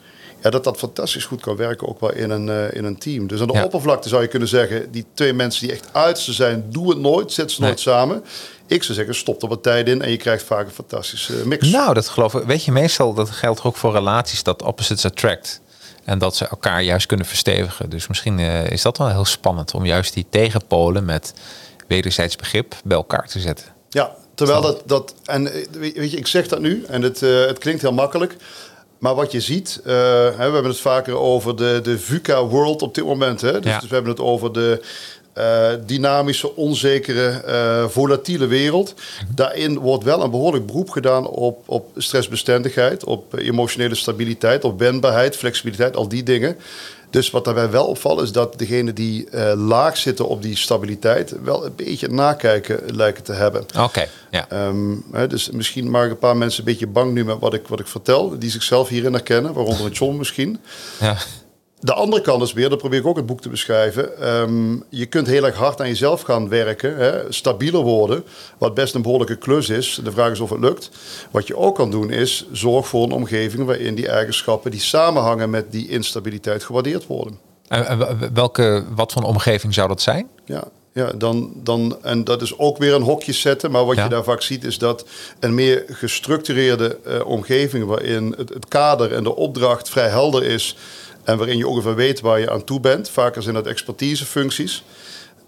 [0.42, 3.26] ja, dat dat fantastisch goed kan werken, ook wel in een, uh, in een team.
[3.26, 6.64] Dus aan de oppervlakte zou je kunnen zeggen, die twee mensen die echt uiterste zijn,
[6.68, 8.24] doe het nooit, zet ze nooit samen.
[8.66, 11.70] Ik zou zeggen, stop er wat tijd in en je krijgt vaak een fantastische mix.
[11.70, 12.42] Nou, dat geloof ik.
[12.42, 15.60] Weet je, meestal dat geldt ook voor relaties, dat opposites attract.
[16.04, 17.90] En dat ze elkaar juist kunnen verstevigen.
[17.90, 21.34] Dus misschien uh, is dat wel heel spannend om juist die tegenpolen met
[21.86, 23.66] wederzijds begrip bij elkaar te zetten.
[23.88, 27.46] Ja, terwijl dat, dat en eh, weet je, ik zeg dat nu en het, uh,
[27.46, 28.36] het klinkt heel makkelijk.
[28.98, 32.82] Maar wat je ziet, uh, hè, we hebben het vaker over de, de VUCA world
[32.82, 33.40] op dit moment.
[33.40, 33.60] Hè?
[33.60, 34.80] Dus, dus we hebben het over de
[35.38, 38.94] uh, dynamische, onzekere, uh, volatiele wereld.
[39.34, 45.36] Daarin wordt wel een behoorlijk beroep gedaan op, op stressbestendigheid, op emotionele stabiliteit, op wendbaarheid,
[45.36, 46.56] flexibiliteit, al die dingen.
[47.10, 51.34] Dus wat daarbij wel opvalt is dat degenen die uh, laag zitten op die stabiliteit
[51.42, 53.66] wel een beetje nakijken lijken te hebben.
[53.78, 54.08] Oké.
[54.30, 54.66] ja.
[54.66, 57.68] Um, hè, dus misschien maken een paar mensen een beetje bang nu met wat ik,
[57.68, 60.60] wat ik vertel, die zichzelf hierin herkennen, waaronder John misschien.
[61.00, 61.16] Ja.
[61.80, 64.28] De andere kant is weer, dat probeer ik ook het boek te beschrijven.
[64.40, 68.24] Um, je kunt heel erg hard aan jezelf gaan werken, hè, stabieler worden,
[68.58, 70.00] wat best een behoorlijke klus is.
[70.04, 70.90] De vraag is of het lukt.
[71.30, 75.50] Wat je ook kan doen is, zorg voor een omgeving waarin die eigenschappen die samenhangen
[75.50, 77.38] met die instabiliteit gewaardeerd worden.
[77.68, 80.28] En welke, wat voor omgeving zou dat zijn?
[80.44, 83.70] Ja, ja, dan, dan, en dat is ook weer een hokje zetten.
[83.70, 85.04] Maar wat je daar vaak ziet is dat
[85.40, 87.84] een meer gestructureerde uh, omgeving...
[87.84, 90.76] waarin het, het, kader en de opdracht vrij helder is...
[91.28, 93.10] En waarin je ongeveer weet waar je aan toe bent.
[93.10, 94.84] Vaker zijn dat expertisefuncties.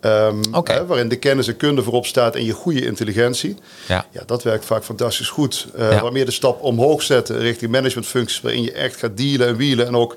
[0.00, 3.56] Um, hè, waarin de kennis en kunde voorop staat en je goede intelligentie.
[3.88, 4.06] Ja.
[4.10, 5.66] ja dat werkt vaak fantastisch goed.
[5.78, 6.02] Uh, ja.
[6.02, 8.40] Waarmee de stap omhoog zetten richting managementfuncties...
[8.40, 9.86] waarin je echt gaat dealen en wielen...
[9.86, 10.16] en ook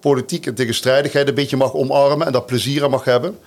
[0.00, 2.26] politiek en tegenstrijdigheid een beetje mag omarmen...
[2.26, 3.38] en daar plezier aan mag hebben.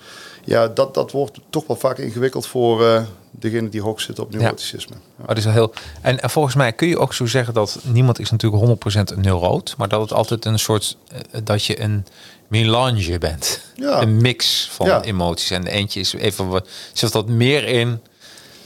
[0.44, 2.82] Ja, dat, dat wordt toch wel vaak ingewikkeld voor...
[2.82, 4.94] Uh, degene die hoog zit op neuroticisme.
[4.94, 5.22] Ja.
[5.22, 5.72] Oh, dat is wel heel...
[6.00, 9.20] En, en, volgens mij kun je ook zo zeggen dat niemand is natuurlijk 100% een
[9.20, 12.06] neuroot, maar dat het altijd een soort uh, dat je een
[12.48, 13.60] melange bent.
[13.74, 14.02] Ja.
[14.02, 15.02] Een mix van ja.
[15.02, 15.50] emoties.
[15.50, 18.00] En de eentje is even wat zit dat meer in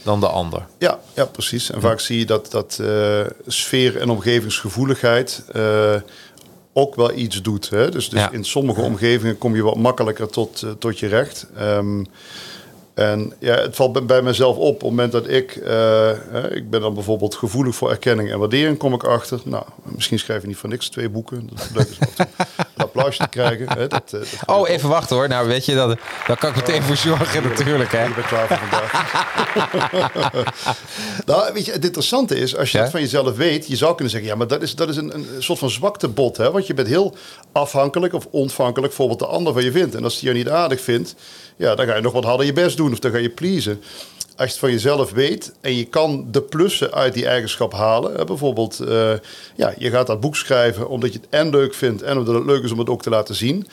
[0.03, 0.65] dan de ander.
[0.77, 1.71] Ja, ja precies.
[1.71, 5.43] En vaak zie je dat, dat uh, sfeer en omgevingsgevoeligheid
[6.77, 7.69] ook wel iets doet.
[7.69, 7.91] Hè?
[7.91, 11.47] Dus, dus in sommige omgevingen kom je wat makkelijker tot, uh, tot je recht.
[11.59, 12.07] Um,
[12.95, 16.09] en ja, het valt bij mezelf op op het moment dat ik, uh,
[16.51, 19.39] ik ben dan bijvoorbeeld gevoelig voor erkenning en waardering, kom ik achter.
[19.43, 21.49] Nou, misschien schrijf je niet van niks twee boeken.
[21.49, 23.69] Dat is leuk is een applausje te krijgen.
[23.69, 25.27] Hè, dat, dat oh, even wachten hoor.
[25.27, 27.91] Nou, weet je, dat, daar kan ik meteen voor zorgen ja, natuurlijk.
[27.91, 28.07] Hè?
[28.07, 28.91] Ik ben klaar voor vandaag.
[31.25, 32.83] nou, weet je, het interessante is, als je ja?
[32.83, 35.13] dat van jezelf weet, je zou kunnen zeggen, ja, maar dat is, dat is een,
[35.15, 36.37] een soort van zwakte bot.
[36.37, 36.51] Hè?
[36.51, 37.15] Want je bent heel
[37.51, 39.95] afhankelijk of ontvankelijk, bijvoorbeeld de ander van je vindt.
[39.95, 41.15] En als die je niet aardig vindt,
[41.55, 43.81] ja, dan ga je nog wat harder je best doen of dan ga je pleasen.
[44.35, 48.25] Als je het van jezelf weet en je kan de plussen uit die eigenschap halen.
[48.25, 49.11] Bijvoorbeeld, uh,
[49.55, 52.45] ja, je gaat dat boek schrijven omdat je het en leuk vindt en omdat het
[52.45, 53.67] leuk is om het ook te laten zien.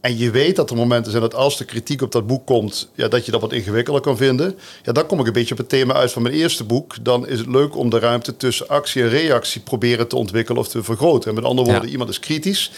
[0.00, 2.88] En je weet dat er momenten zijn dat als de kritiek op dat boek komt,
[2.94, 4.58] ja, dat je dat wat ingewikkelder kan vinden.
[4.82, 7.04] Ja, dan kom ik een beetje op het thema uit van mijn eerste boek.
[7.04, 10.68] Dan is het leuk om de ruimte tussen actie en reactie proberen te ontwikkelen of
[10.68, 11.28] te vergroten.
[11.28, 11.92] En met andere woorden, ja.
[11.92, 12.70] iemand is kritisch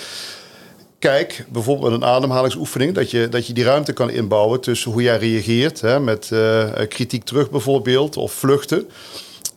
[1.07, 5.19] kijk, bijvoorbeeld een ademhalingsoefening, dat je, dat je die ruimte kan inbouwen tussen hoe jij
[5.19, 8.89] reageert, hè, met uh, kritiek terug bijvoorbeeld, of vluchten.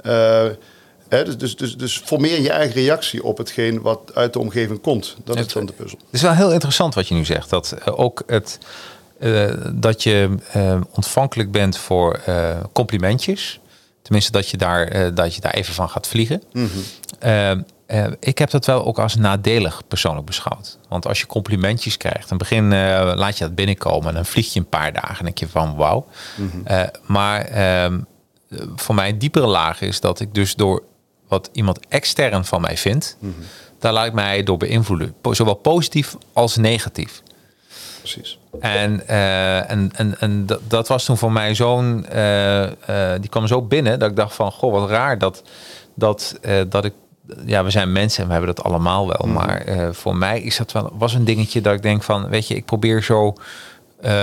[0.06, 0.46] Uh,
[1.08, 4.82] hè, dus, dus, dus, dus formeer je eigen reactie op hetgeen wat uit de omgeving
[4.82, 5.16] komt.
[5.24, 5.98] Dat het, is dan de puzzel.
[5.98, 7.50] Het is wel heel interessant wat je nu zegt.
[7.50, 8.60] Dat ook het,
[9.74, 10.36] dat je
[10.92, 12.20] ontvankelijk bent voor
[12.74, 13.60] complimentjes.
[14.02, 16.44] Tenminste, dat je daar, dat je daar even van gaat vliegen.
[17.90, 20.78] Ehm, ik heb dat wel ook als nadelig persoonlijk beschouwd.
[20.90, 22.70] Want als je complimentjes krijgt, dan begin
[23.16, 25.76] laat je dat binnenkomen en dan vlieg je een paar dagen en denk je van
[25.76, 26.06] wauw.
[27.06, 28.00] maar ehm,
[28.76, 30.84] voor mij een diepere laag is dat ik dus door
[31.28, 33.18] wat iemand extern van mij vindt,
[33.80, 35.16] daar laat ik mij door beïnvloeden.
[35.32, 37.22] Zowel positief als negatief.
[37.98, 38.40] Precies.
[38.60, 42.06] En, en, en, en dat, was toen voor mij zo'n.
[43.20, 45.44] Die kwam zo binnen dat ik dacht van goh, wat raar dat,
[45.94, 46.94] dat, dat ik.
[47.46, 49.28] Ja, we zijn mensen en we hebben dat allemaal wel.
[49.28, 49.34] Mhm.
[49.34, 52.56] Maar voor mij is dat wel was een dingetje dat ik denk van, weet je,
[52.56, 53.34] ik probeer zo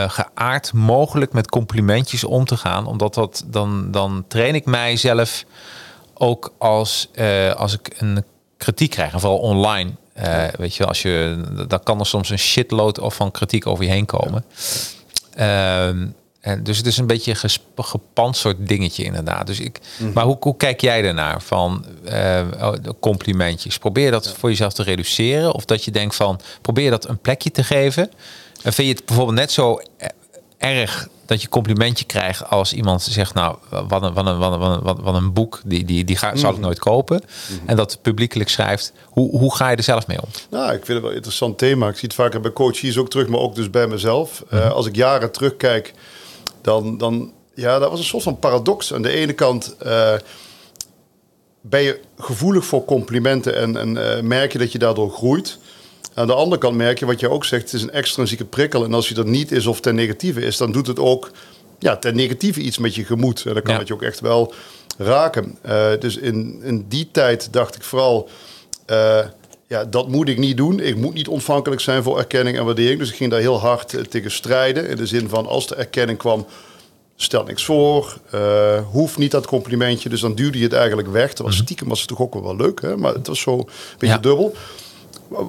[0.07, 2.87] geaard mogelijk met complimentjes om te gaan.
[2.87, 5.45] Omdat dat dan, dan train ik mijzelf
[6.15, 7.11] ook als,
[7.57, 8.25] als ik een
[8.57, 9.91] kritiek krijg, en vooral online.
[10.57, 13.91] Weet je, als je, dan kan er soms een shitload of van kritiek over je
[13.91, 14.45] heen komen.
[15.35, 16.07] Ehm,
[16.47, 19.47] en dus het is een beetje een gepantserd dingetje inderdaad.
[19.47, 19.81] Dus ik.
[20.15, 22.41] Maar hoe, hoe kijk jij daarnaar van uh,
[23.01, 23.79] complimentjes?
[23.79, 25.53] Probeer dat voor jezelf te reduceren?
[25.53, 28.11] Of dat je denkt van, probeer dat een plekje te geven?
[28.63, 29.81] En vind je het bijvoorbeeld net zo
[30.59, 34.59] erg dat je complimentje krijgt als iemand zegt, nou, wat een, wat een, wat een,
[34.59, 36.65] wat een, wat een boek, die, die, die ga, zal ik mhm.
[36.65, 37.23] nooit kopen.
[37.49, 37.69] Mhm.
[37.69, 38.93] En dat publiekelijk schrijft.
[39.05, 40.29] Hoe, hoe ga je er zelf mee om?
[40.51, 41.89] Nou, ik vind het wel een interessant thema.
[41.89, 44.45] Ik zie het vaker bij coaches ook terug, maar ook dus bij mezelf.
[44.51, 44.69] Eh, mhm.
[44.69, 45.93] als ik jaren terugkijk,
[46.67, 48.95] dan, dan, ja, dat was een soort van paradox.
[48.95, 50.15] Aan de ene kant uh,
[51.61, 55.59] ben je gevoelig voor complimenten en, en uh, merk je dat je daardoor groeit.
[56.15, 58.85] Aan de andere kant merk je wat je ook zegt, het is een extrinsieke prikkel.
[58.85, 61.31] En als je dat niet is of ten negatieve is, dan doet het ook
[61.79, 63.45] ja, ten negatieve iets met je gemoed.
[63.47, 64.55] En dan kan het je ook echt wel
[64.99, 65.59] raken.
[65.67, 68.29] Uh, dus in, in die tijd dacht ik vooral,
[68.91, 69.25] uh,
[69.67, 70.81] ja, dat moet ik niet doen.
[70.81, 72.99] Ik moet niet ontvankelijk zijn voor erkenning en waardering.
[72.99, 74.89] Dus ik ging daar heel hard uh, tegen strijden.
[74.89, 76.47] In de zin van, als de erkenning kwam,
[77.17, 78.19] stel niks voor.
[78.91, 80.09] hoeft niet dat complimentje.
[80.09, 81.29] Dus dan duwde je het eigenlijk weg.
[81.29, 81.65] Dat was mhm.
[81.65, 82.81] stiekem was het toch ook wel leuk.
[82.81, 82.97] Hè?
[82.97, 84.55] Maar het was zo een beetje dubbel.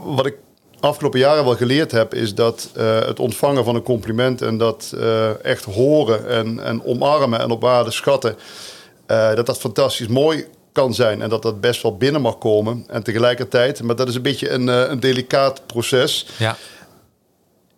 [0.03, 0.36] Wat ik
[0.80, 4.91] afgelopen jaren wel geleerd heb, is dat uh, het ontvangen van een compliment en dat
[4.95, 8.36] uh, echt horen en, en omarmen en op waarde schatten,
[9.08, 10.45] uh, dat dat fantastisch mooi
[10.78, 12.84] kan zijn en dat dat best wel binnen mag komen.
[12.88, 16.28] En tegelijkertijd, maar dat is een beetje een, een delicaat proces.
[16.38, 16.58] Ja.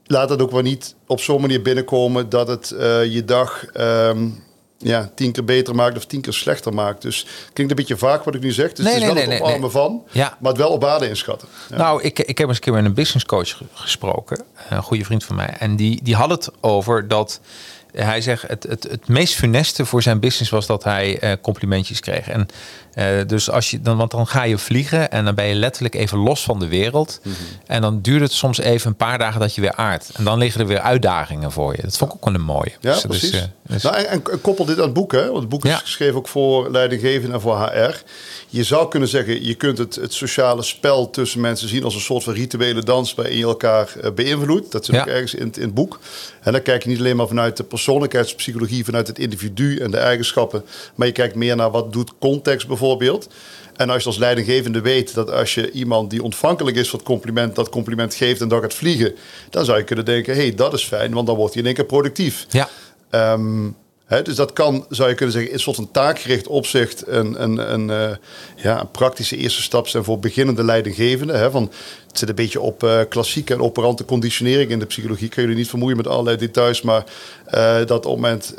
[0.06, 2.68] Laat het ook wel niet op zo'n manier binnenkomen dat het
[3.10, 4.44] je dag um,
[4.80, 7.02] ja, tien keer beter maakt of tien keer slechter maakt.
[7.02, 8.74] Dus klinkt een beetje vaak wat ik nu zeg.
[8.74, 10.38] Dus nee, het is nee, wel nee, het van, ja.
[10.40, 11.48] maar het wel op waarde inschatten.
[11.70, 11.78] Ja.
[11.78, 14.44] Nou, ik, ik heb eens een keer met een business coach gesproken.
[14.70, 15.56] Een goede vriend van mij.
[15.60, 17.40] En die, die had het over dat
[17.92, 22.00] hij zegt het, het, het meest funeste voor zijn business was dat hij uh, complimentjes
[22.00, 22.30] kreeg.
[22.30, 22.48] En
[23.00, 25.96] uh, dus als je dan, want dan ga je vliegen en dan ben je letterlijk
[25.96, 27.20] even los van de wereld.
[27.24, 27.46] Mm -hmm.
[27.66, 30.10] En dan duurt het soms even een paar dagen dat je weer aardt.
[30.14, 31.82] En dan liggen er weer uitdagingen voor je.
[31.82, 32.72] Dat vond ik ook wel een mooie.
[32.80, 33.32] Ja, dus, precies.
[33.32, 33.84] Dus, uh, dus...
[33.84, 35.26] Nou, en, en, koppel dit aan het boek, hè?
[35.26, 38.04] Want het boek is geschreven ook voor leidinggevenden en voor HR.
[38.48, 42.02] Je zou kunnen zeggen, je kunt het, het sociale spel tussen mensen zien als een
[42.02, 44.72] soort van rituele dans waarin je elkaar beïnvloedt.
[44.72, 45.02] Dat zit ja.
[45.02, 46.00] ook ergens in, in het boek.
[46.42, 49.98] En dan kijk je niet alleen maar vanuit de persoonlijkheidspsychologie, vanuit het individu en de
[49.98, 52.89] eigenschappen, maar je kijkt meer naar wat doet context bijvoorbeeld.
[53.76, 57.08] En als je als leidinggevende weet dat als je iemand die ontvankelijk is voor het
[57.08, 59.16] compliment, dat compliment geeft en dat gaat vliegen,
[59.50, 61.68] dan zou je kunnen denken, hé, hey, dat is fijn, want dan wordt hij in
[61.68, 62.46] één keer productief.
[62.50, 62.70] Ja.
[63.34, 63.76] Um,
[64.10, 67.90] dus dat kan, zou je kunnen zeggen, in soort van taakgericht opzicht een, een, een,
[67.90, 68.16] uh,
[68.56, 71.40] ja, een praktische eerste stap zijn voor beginnende leidinggevenden.
[71.40, 71.72] He, van,
[72.08, 75.30] het zit een beetje op uh, klassieke en operante conditionering in de psychologie.
[75.30, 77.04] Kun je niet vermoeien met allerlei details, maar
[77.54, 78.54] uh, dat op het moment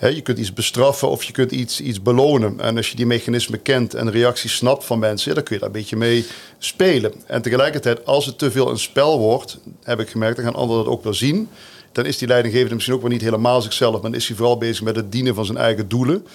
[0.00, 2.60] je kunt iets bestraffen of je kunt iets, iets belonen.
[2.60, 5.70] En als je die mechanismen kent en reacties snapt van mensen, dan kun je daar
[5.70, 6.26] een beetje mee
[6.58, 7.12] spelen.
[7.26, 10.84] En tegelijkertijd, als het te veel een spel wordt, heb ik gemerkt, dan gaan anderen
[10.84, 11.48] dat ook wel zien
[11.92, 14.58] dan is die leidinggevende misschien ook wel niet helemaal zichzelf, maar dan is hij vooral
[14.58, 16.26] bezig met het dienen van zijn eigen doelen.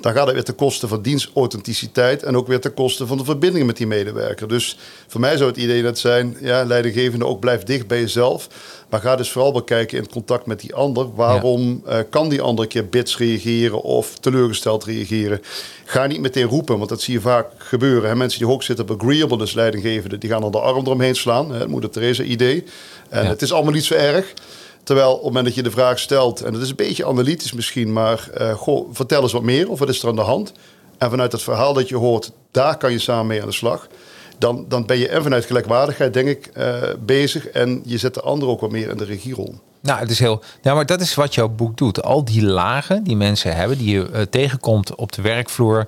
[0.00, 3.24] Dan gaat het weer ten koste van dienstauthenticiteit en ook weer ten koste van de
[3.24, 4.48] verbinding met die medewerker.
[4.48, 8.48] Dus voor mij zou het idee net zijn, ja, leidinggevende ook blijf dicht bij jezelf.
[8.88, 11.14] Maar ga dus vooral bekijken in contact met die ander.
[11.14, 15.42] Waarom uh, kan die ander een keer bits reageren of teleurgesteld reageren?
[15.84, 18.08] Ga niet meteen roepen, want dat zie je vaak gebeuren.
[18.08, 18.16] Hè?
[18.16, 21.52] Mensen die hoog zitten op agreeableness leidinggevende, die gaan dan de arm eromheen slaan.
[21.52, 21.58] Hè?
[21.58, 22.64] Het moeder Theresa idee.
[23.08, 24.34] En het is allemaal niet zo erg.
[24.82, 27.52] Terwijl op het moment dat je de vraag stelt, en dat is een beetje analytisch
[27.52, 30.52] misschien, maar uh, goh, vertel eens wat meer of wat is er aan de hand?
[30.98, 33.88] En vanuit het verhaal dat je hoort, daar kan je samen mee aan de slag.
[34.38, 36.52] dan, dan ben je en vanuit gelijkwaardigheid, denk ik,
[37.00, 37.46] bezig.
[37.46, 39.54] En je zet de ander ook wat meer in de regierol.
[39.82, 40.42] Nou, het is heel.
[40.62, 42.02] Ja, maar dat is wat jouw boek doet.
[42.02, 45.86] Al die lagen die mensen hebben, die je tegenkomt op de werkvloer.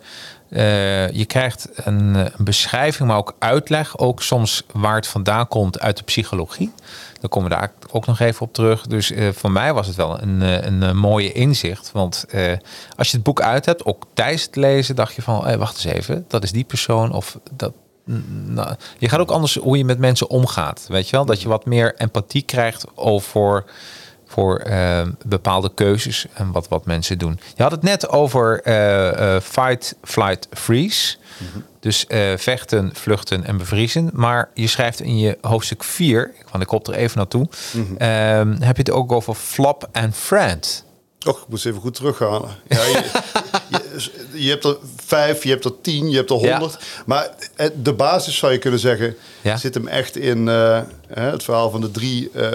[1.12, 3.98] je krijgt een, een, beschrijving, maar ook uitleg.
[3.98, 6.72] Ook soms waar het vandaan komt uit de psychologie.
[7.22, 8.86] Dan komen we daar ook nog even op terug.
[8.86, 11.92] Dus uh, voor mij was het wel een, eh, een, een mooie inzicht.
[11.92, 12.26] Want
[12.96, 15.74] als je het boek uit hebt, ook tijdens het lezen, dacht je van, hey, wacht
[15.74, 17.72] eens even, dat is die persoon of dat.
[18.04, 20.86] Nou, je gaat ook anders hoe je met mensen omgaat.
[20.88, 21.24] Weet je wel?
[21.24, 23.64] Dat je wat meer empathie krijgt over
[24.32, 27.40] voor uh, bepaalde keuzes en wat, wat mensen doen.
[27.54, 31.16] Je had het net over uh, uh, fight, flight, freeze.
[31.38, 34.10] Mm dus uh, vechten, vluchten en bevriezen.
[34.12, 37.92] Maar je schrijft in je hoofdstuk 4, want ik kop er even naartoe, mm -hmm.
[38.52, 40.84] uh, heb je het ook over flop en friend.
[41.26, 42.50] Och, ik moet even goed terughalen.
[42.68, 43.04] Ja, je,
[43.68, 46.72] je, je, hebt er vijf, je hebt er tien, je hebt er honderd.
[46.72, 47.02] Ja.
[47.06, 47.30] Maar
[47.82, 49.56] de basis zou je kunnen zeggen, ja.
[49.56, 52.48] zit hem echt in uh, het verhaal van de drie uh,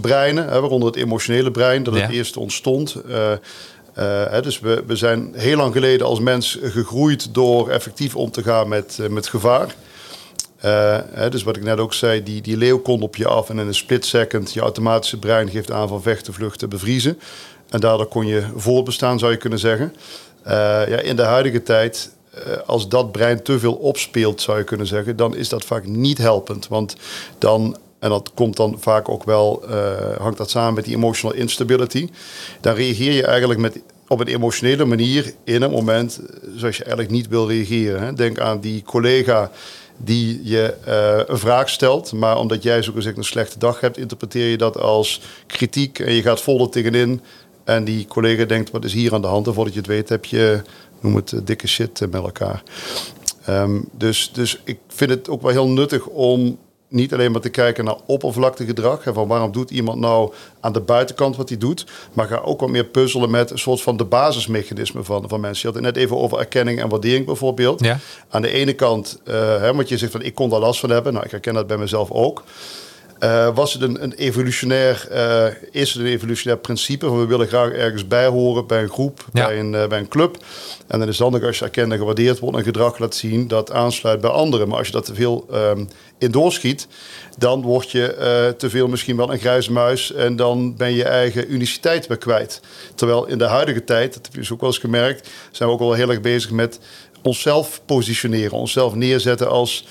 [0.00, 0.60] breinen.
[0.60, 2.96] waaronder het emotionele brein, dat het eerst ontstond.
[3.08, 8.42] Uh, dus we, we zijn heel lang geleden als mens gegroeid door effectief om te
[8.42, 9.74] gaan met, met gevaar.
[10.64, 13.50] Uh, hè, dus wat ik net ook zei, die, die leeuw komt op je af
[13.50, 17.18] en in een split second je automatische brein geeft aan van vechten, vluchten, bevriezen.
[17.72, 19.94] En daardoor kon je voortbestaan, zou je kunnen zeggen.
[20.44, 22.10] ja, in de huidige tijd,
[22.66, 26.18] als dat brein te veel opspeelt, zou je kunnen zeggen, dan is dat vaak niet
[26.18, 26.68] helpend.
[26.68, 26.96] Want
[27.38, 29.76] dan en dat komt dan vaak ook wel, uh,
[30.18, 32.08] hangt dat samen met die emotional instability.
[32.60, 36.20] Dan reageer je eigenlijk met, op een emotionele manier in een moment
[36.56, 38.02] zoals je eigenlijk niet wil reageren.
[38.02, 38.12] Hè.
[38.12, 39.50] Denk aan die collega
[39.96, 40.74] die je
[41.26, 44.78] een vraag stelt, maar omdat jij zo gezegd een slechte dag hebt, interpreteer je dat
[44.78, 47.20] als kritiek en je gaat vol tegenin.
[47.64, 49.46] En die collega denkt, wat is hier aan de hand?
[49.46, 50.62] En voordat je het weet heb je,
[51.00, 52.62] noem het, dikke shit met elkaar.
[53.48, 56.58] Um, dus, dus ik vind het ook wel heel nuttig om
[56.92, 59.04] niet alleen maar te kijken naar oppervlaktegedrag.
[59.04, 61.86] En van waarom doet iemand nou aan de buitenkant wat hij doet.
[62.12, 65.68] Maar ga ook wat meer puzzelen met een soort van de basismechanismen van, van mensen.
[65.68, 67.84] Je had het net even over erkenning en waardering bijvoorbeeld.
[67.84, 67.98] Ja.
[68.28, 70.90] Aan de ene kant, uh, hè, want je zegt van ik kon daar last van
[70.90, 71.12] hebben.
[71.12, 72.42] Nou, ik herken dat bij mezelf ook.
[73.22, 77.46] Uh, was het een, een evolutionair, uh, is het een evolutionair principe van we willen
[77.46, 79.46] graag ergens bij horen bij een groep, ja.
[79.46, 80.36] bij, een, uh, bij een club.
[80.86, 83.48] En dan is het handig als je erkend en gewaardeerd wordt en gedrag laat zien
[83.48, 84.68] dat aansluit bij anderen.
[84.68, 86.86] Maar als je dat te veel um, in doorschiet,
[87.38, 91.52] dan word je te veel misschien wel een grijze muis en dan ben je eigen
[91.52, 92.60] uniciteit weer kwijt.
[92.94, 95.74] Terwijl in de huidige tijd, dat heb je dus ook wel eens gemerkt, zijn we
[95.74, 96.78] ook wel heel erg bezig met
[97.22, 99.86] onszelf positioneren, onszelf neerzetten als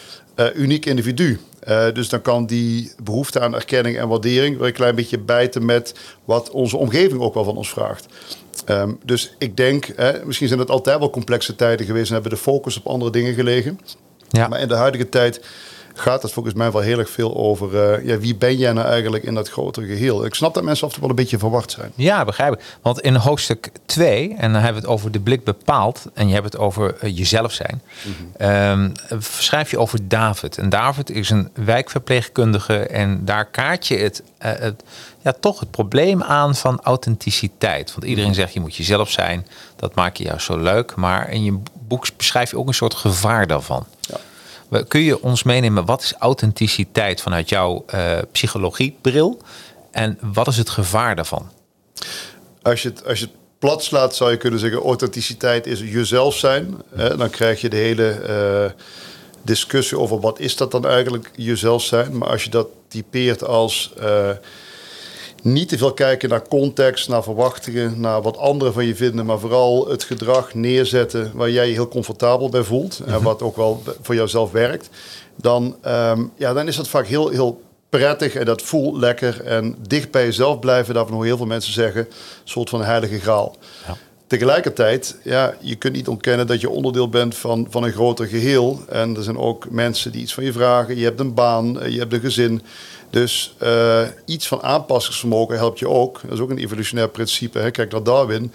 [0.55, 1.39] uniek individu.
[1.67, 5.65] Uh, dus dan kan die behoefte aan erkenning en waardering weer een klein beetje bijten
[5.65, 5.93] met
[6.25, 8.05] wat onze omgeving ook wel van ons vraagt.
[8.69, 12.31] Um, dus ik denk, hè, misschien zijn het altijd wel complexe tijden geweest en hebben
[12.31, 13.79] de focus op andere dingen gelegen.
[14.29, 14.47] Ja.
[14.47, 15.41] Maar in de huidige tijd
[16.01, 18.87] gaat het volgens mij wel heel erg veel over uh, ja, wie ben jij nou
[18.87, 20.25] eigenlijk in dat grotere geheel.
[20.25, 21.91] Ik snap dat mensen af en toe wel een beetje verwacht zijn.
[21.95, 22.77] Ja, begrijp ik.
[22.81, 26.33] Want in hoofdstuk 2, en dan hebben we het over de blik bepaald en je
[26.33, 28.47] hebt het over uh, jezelf zijn, -hmm.
[28.47, 30.57] um, schrijf je over David.
[30.57, 34.83] En David is een wijkverpleegkundige en daar kaart je het, uh, het
[35.21, 37.91] ja, toch het probleem aan van authenticiteit.
[37.91, 40.95] Want iedereen zegt je moet jezelf zijn, dat maakt je juist zo leuk.
[40.95, 43.85] Maar in je boek beschrijf je ook een soort gevaar daarvan.
[43.99, 44.17] Ja.
[44.87, 49.41] Kun je ons meenemen, wat is authenticiteit vanuit jouw uh, psychologiebril?
[49.91, 51.49] En wat is het gevaar daarvan?
[52.61, 56.35] Als je het, als je het plat slaat, zou je kunnen zeggen: authenticiteit is jezelf
[56.35, 56.75] zijn.
[56.95, 57.17] Hè?
[57.17, 58.83] Dan krijg je de hele uh,
[59.41, 62.17] discussie over wat is dat dan eigenlijk jezelf zijn.
[62.17, 63.93] Maar als je dat typeert als.
[63.99, 64.29] Uh,
[65.41, 69.39] niet te veel kijken naar context, naar verwachtingen, naar wat anderen van je vinden, maar
[69.39, 73.23] vooral het gedrag neerzetten waar jij je heel comfortabel bij voelt en mhm.
[73.23, 74.89] wat ook wel voor jouzelf werkt,
[75.35, 79.45] dan, um, ja, dan is dat vaak heel, heel prettig en dat voelt lekker.
[79.45, 82.07] En dicht bij jezelf blijven, daarvan hoor heel veel mensen zeggen, een
[82.43, 83.55] soort van heilige graal.
[83.87, 83.97] Ja.
[84.27, 88.79] Tegelijkertijd, ja, je kunt niet ontkennen dat je onderdeel bent van, van een groter geheel.
[88.89, 90.97] En er zijn ook mensen die iets van je vragen.
[90.97, 92.61] Je hebt een baan, je hebt een gezin.
[93.11, 96.19] Dus uh, iets van aanpassingsvermogen helpt je ook.
[96.23, 97.59] Dat is ook een evolutionair principe.
[97.59, 97.71] Hè.
[97.71, 98.53] Kijk naar Darwin.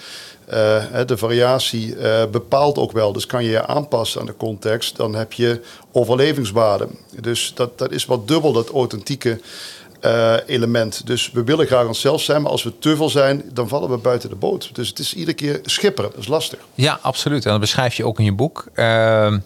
[0.49, 3.13] Uh, de variatie uh, bepaalt ook wel.
[3.13, 5.61] Dus kan je je aanpassen aan de context, dan heb je
[5.93, 6.89] overlevingswaarde.
[7.21, 9.41] Dus dat, dat is wat dubbel dat authentieke
[10.47, 11.07] element.
[11.07, 13.97] Dus we willen graag onszelf zijn, maar als we te veel zijn, dan vallen we
[13.97, 14.75] buiten de boot.
[14.75, 16.11] Dus het is iedere keer schipperen.
[16.11, 16.59] Dat is lastig.
[16.75, 17.45] Ja, absoluut.
[17.45, 18.67] En dat beschrijf je ook in je boek.
[18.75, 19.39] Ehm,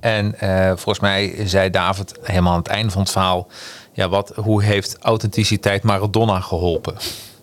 [0.00, 0.34] en
[0.66, 3.48] volgens mij zei David helemaal aan het einde van het verhaal
[4.00, 6.94] ja, wat, hoe heeft authenticiteit Maradona geholpen?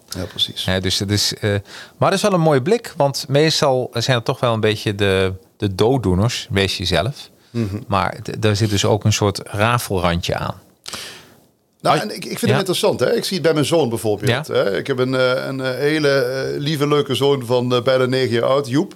[0.09, 0.63] Ja, precies.
[0.63, 1.51] Ja, dus is, uh,
[1.97, 4.95] maar dat is wel een mooie blik, want meestal zijn het toch wel een beetje
[4.95, 7.29] de, de dooddoeners, wees jezelf.
[7.49, 7.77] Mhm.
[7.87, 10.55] Maar daar zit dus ook een soort rafelrandje aan.
[11.81, 12.99] Nou, en ik, ik vind het interessant.
[12.99, 13.15] Hè?
[13.15, 14.47] Ik zie het bij mijn zoon bijvoorbeeld.
[14.47, 14.77] Hè?
[14.77, 18.67] Ik heb een, eh, een eh, hele lieve, leuke zoon van bijna negen jaar oud,
[18.67, 18.95] Joep.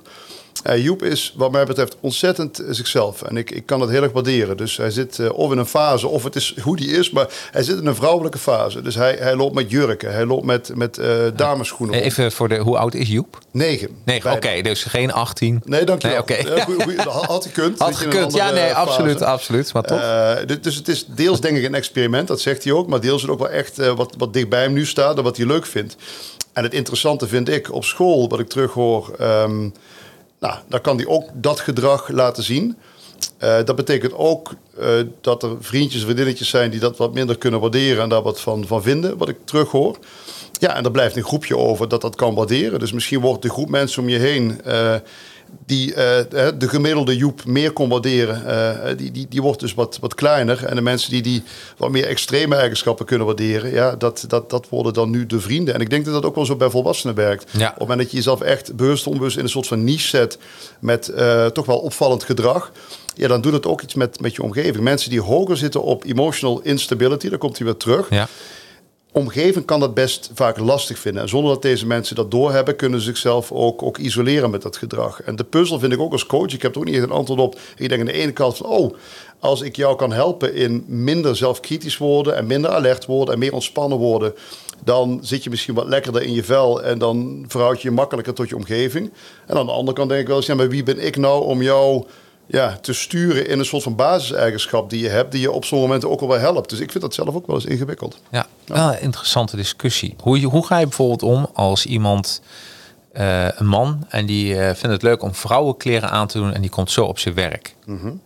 [0.68, 3.22] Uh, Joep is wat mij betreft ontzettend zichzelf.
[3.22, 4.58] En ik, ik kan dat heel erg waarderen.
[4.58, 7.28] Dus hij zit uh, of in een fase, of het is hoe die is, maar
[7.52, 8.82] hij zit in een vrouwelijke fase.
[8.82, 12.02] Dus hij, hij loopt met jurken, hij loopt met, met uh, dameschoenen.
[12.02, 13.38] Even voor de, hoe oud is Joep?
[13.52, 13.90] Negen.
[14.06, 15.62] Negen, oké, dus geen 18.
[15.66, 16.24] Nee, dankjewel.
[16.26, 17.06] Nee, okay.
[17.06, 17.80] had gekund.
[17.80, 19.74] Had gekund, ja, nee, absoluut, absoluut.
[19.74, 20.60] Maar toch?
[20.62, 22.88] dus het is deels denk ik een experiment, dat zegt hij ook.
[22.88, 25.38] Maar deels is het ook wel echt wat, wat dichtbij hem nu staat en wat
[25.38, 25.96] hij leuk vindt.
[26.54, 29.16] En het interessante vind ik op school, wat ik terughoor...
[29.22, 29.74] Um,
[30.42, 32.78] nou, dan kan hij ook dat gedrag laten zien.
[33.44, 34.88] Uh, dat betekent ook uh,
[35.22, 38.68] dat er vriendjes, vriendinnetjes zijn die dat wat minder kunnen waarderen en daar wat van,
[38.68, 39.98] van vinden, wat ik terughoor.
[40.52, 42.80] Ja, en er blijft een groepje over dat dat kan waarderen.
[42.80, 44.96] Dus misschien wordt de groep mensen om je heen uh,
[45.66, 45.96] die uh,
[46.58, 50.66] de gemiddelde Joep meer kon waarderen, uh, die, die, die wordt dus wat, wat kleiner.
[50.66, 51.44] En de mensen die die
[51.78, 55.74] wat meer extreme eigenschappen kunnen waarderen, ja, dat, dat, dat worden dan nu de vrienden.
[55.74, 57.52] En ik denk dat dat ook wel zo bij volwassenen werkt.
[57.52, 57.66] Ja.
[57.66, 60.38] Op het moment dat je jezelf echt bewust onbewust in een soort van niche zet
[60.80, 62.72] met uh, toch wel opvallend gedrag.
[63.16, 64.84] Ja, dan doet het ook iets met, met je omgeving.
[64.84, 68.10] Mensen die hoger zitten op emotional instability, daar komt hij weer terug.
[68.10, 68.28] Ja
[69.12, 71.22] omgeving kan dat best vaak lastig vinden.
[71.22, 74.78] En zonder dat deze mensen dat doorhebben, kunnen ze zichzelf ook, ook isoleren met dat
[74.78, 75.22] gedrag.
[75.22, 76.54] En de puzzel vind ik ook als coach.
[76.54, 77.60] Ik heb er ook niet echt een antwoord op.
[77.76, 78.94] Ik denk aan de ene kant van, oh,
[79.40, 83.54] als ik jou kan helpen in minder zelfkritisch worden en minder alert worden en meer
[83.54, 84.34] ontspannen worden,
[84.84, 88.34] dan zit je misschien wat lekkerder in je vel en dan verhoud je je makkelijker
[88.34, 89.12] tot je omgeving.
[89.48, 91.46] En aan de andere kant denk ik wel eens, ja, maar wie ben ik nou
[91.46, 92.06] om jou
[92.52, 95.80] ja, te sturen in een soort van basiseigenschap die je hebt, die je op zo'n
[95.80, 96.70] momenten ook al wel helpt.
[96.70, 98.20] Dus ik vind dat zelf ook wel eens ingewikkeld.
[98.32, 100.16] Ja, een interessante discussie.
[100.22, 102.42] Hoe, hoe ga je bijvoorbeeld om als iemand,
[103.14, 106.62] uh, een man, en die uh, vindt het leuk om vrouwenkleren aan te doen en
[106.62, 107.76] die komt zo op zijn werk?
[107.86, 108.22] Mm -hmm.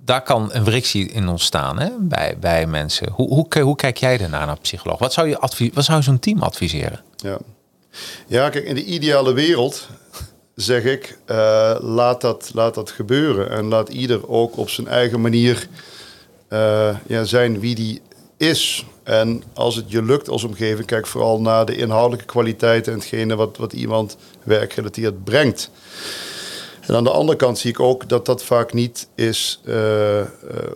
[0.00, 3.10] Daar kan een frictie in ontstaan hè, bij, bij mensen.
[3.12, 4.98] Hoe, hoe, hoe kijk jij daarnaar naar psycholoog?
[4.98, 7.00] Wat zou je, advies, wat zou je zo'n team adviseren?
[7.16, 7.38] Ja.
[8.26, 9.88] ja, kijk, in de ideale wereld
[10.56, 13.50] zeg ik, uh, laat, dat, laat dat gebeuren.
[13.50, 15.68] En laat ieder ook op zijn eigen manier
[16.52, 18.00] uh, ja, zijn wie die
[18.36, 18.86] is.
[19.02, 23.36] En als het je lukt als omgeving, kijk vooral naar de inhoudelijke kwaliteit en hetgene
[23.36, 25.70] wat, wat iemand werkgerelateerd brengt.
[26.86, 29.74] En aan de andere kant zie ik ook dat dat vaak niet is uh,
[30.18, 30.26] uh,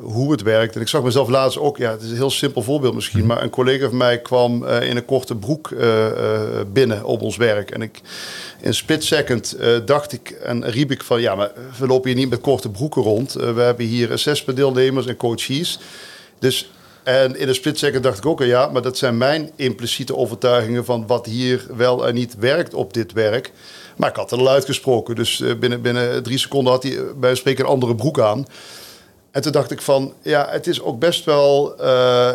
[0.01, 0.75] hoe het werkt.
[0.75, 3.43] En ik zag mezelf laatst ook, ja, het is een heel simpel voorbeeld misschien, maar
[3.43, 5.75] een collega van mij kwam uh, in een korte broek
[6.73, 7.71] binnen op ons werk.
[7.71, 8.01] En ik,
[8.61, 12.31] in split second dacht ik en riep ik van, ja, maar we lopen hier niet
[12.31, 13.33] met korte broeken rond.
[13.33, 15.79] we hebben hier assessment deelnemers en coaches.
[16.39, 16.71] Dus
[17.03, 20.85] en in een split second dacht ik ook, ja, maar dat zijn mijn impliciete overtuigingen
[20.85, 23.53] van wat hier wel en niet werkt op dit werk.
[24.01, 25.15] Maar ik had er al uitgesproken.
[25.15, 28.47] Dus uh, binnen, binnen drie seconden had hij eh, bij spreken een andere broek aan.
[29.31, 31.75] En toen dacht ik van, ja, het is ook best wel...
[31.81, 32.31] Uh,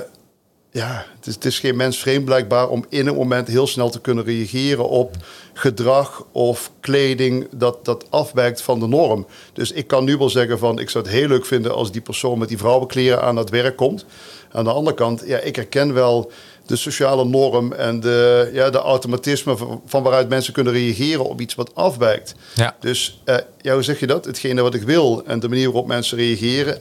[0.72, 3.90] ja, het is, het is geen mens vreemd blijkbaar om in een moment heel snel
[3.90, 5.16] te kunnen reageren op
[5.54, 9.28] gedrag of kleding dat, dat afwijkt van de norm.
[9.54, 12.02] Dus ik kan nu wel zeggen van, ik zou het heel leuk vinden als die
[12.02, 14.06] persoon met die vrouwenkleren aan het werk komt.
[14.56, 16.32] Aan de andere kant, ja, ik herken wel
[16.66, 21.42] de sociale norm en de, ja, de automatisme van, van waaruit mensen kunnen reageren op
[21.42, 22.36] iets wat afwijkt.
[22.54, 22.76] Ja.
[22.80, 24.26] Dus uh, ja, hoe zeg je dat?
[24.26, 26.78] Hetgene wat ik wil en de manier waarop mensen reageren.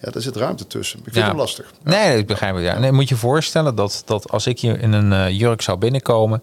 [0.00, 0.98] Ja, daar zit ruimte tussen.
[0.98, 1.28] Ik vind ja.
[1.28, 1.72] het lastig.
[1.82, 2.64] Nee, ik begrijp het.
[2.64, 2.78] Ja.
[2.78, 6.42] Nee, moet je voorstellen dat, dat als ik hier in een uh, jurk zou binnenkomen,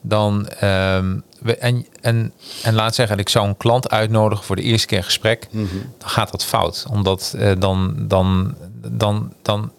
[0.00, 1.22] dan um,
[1.58, 2.32] en, en,
[2.62, 5.92] en laat zeggen, ik zou een klant uitnodigen voor de eerste keer gesprek, mm -hmm.
[5.98, 6.86] dan gaat dat fout.
[6.90, 8.54] Omdat uh, dan, dan,
[8.88, 9.72] dan, dan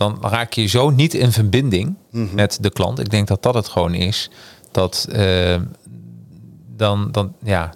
[0.00, 2.34] dan raak je zo niet in verbinding mm -hmm.
[2.34, 2.98] met de klant.
[2.98, 4.30] Ik denk dat dat het gewoon is.
[4.70, 5.56] Dat uh,
[6.76, 7.74] dan, dan ja.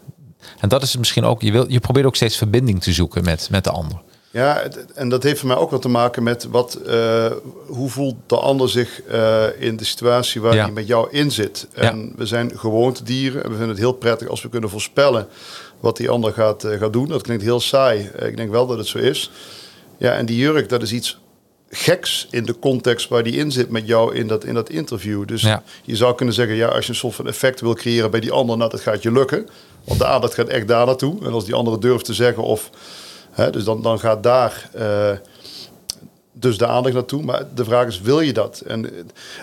[0.61, 1.43] En dat is het misschien ook.
[1.43, 4.03] Je, wil, je probeert ook steeds verbinding te zoeken met, met de ander.
[4.31, 4.62] Ja,
[4.95, 7.27] en dat heeft voor mij ook wat te maken met wat, uh,
[7.66, 10.64] hoe voelt de ander zich uh, in de situatie waar ja.
[10.64, 11.66] hij met jou in zit.
[11.72, 12.12] En ja.
[12.16, 15.27] we zijn gewoontedieren en we vinden het heel prettig als we kunnen voorspellen
[15.81, 17.09] wat die ander gaat, uh, gaat doen.
[17.09, 18.11] Dat klinkt heel saai.
[18.18, 19.31] ik denk wel dat het zo is.
[19.99, 21.18] Ja, en die jurk, dat is iets
[21.77, 25.27] geks in de context waar die in zit met jou in dat, in dat interview.
[25.27, 25.62] Dus ja.
[25.85, 28.33] je zou kunnen zeggen, ja, als je een soort van effect wil creëren bij die
[28.33, 29.49] ander, nou, dat gaat je lukken.
[29.85, 31.25] Want de aandacht gaat echt daar naartoe.
[31.25, 32.70] En als die andere durft te zeggen of...
[33.31, 34.70] Hè, dus dan, dan gaat daar...
[34.77, 35.11] Uh,
[36.49, 37.22] dus de aandacht naartoe.
[37.22, 38.62] Maar de vraag is, wil je dat?
[38.66, 38.90] En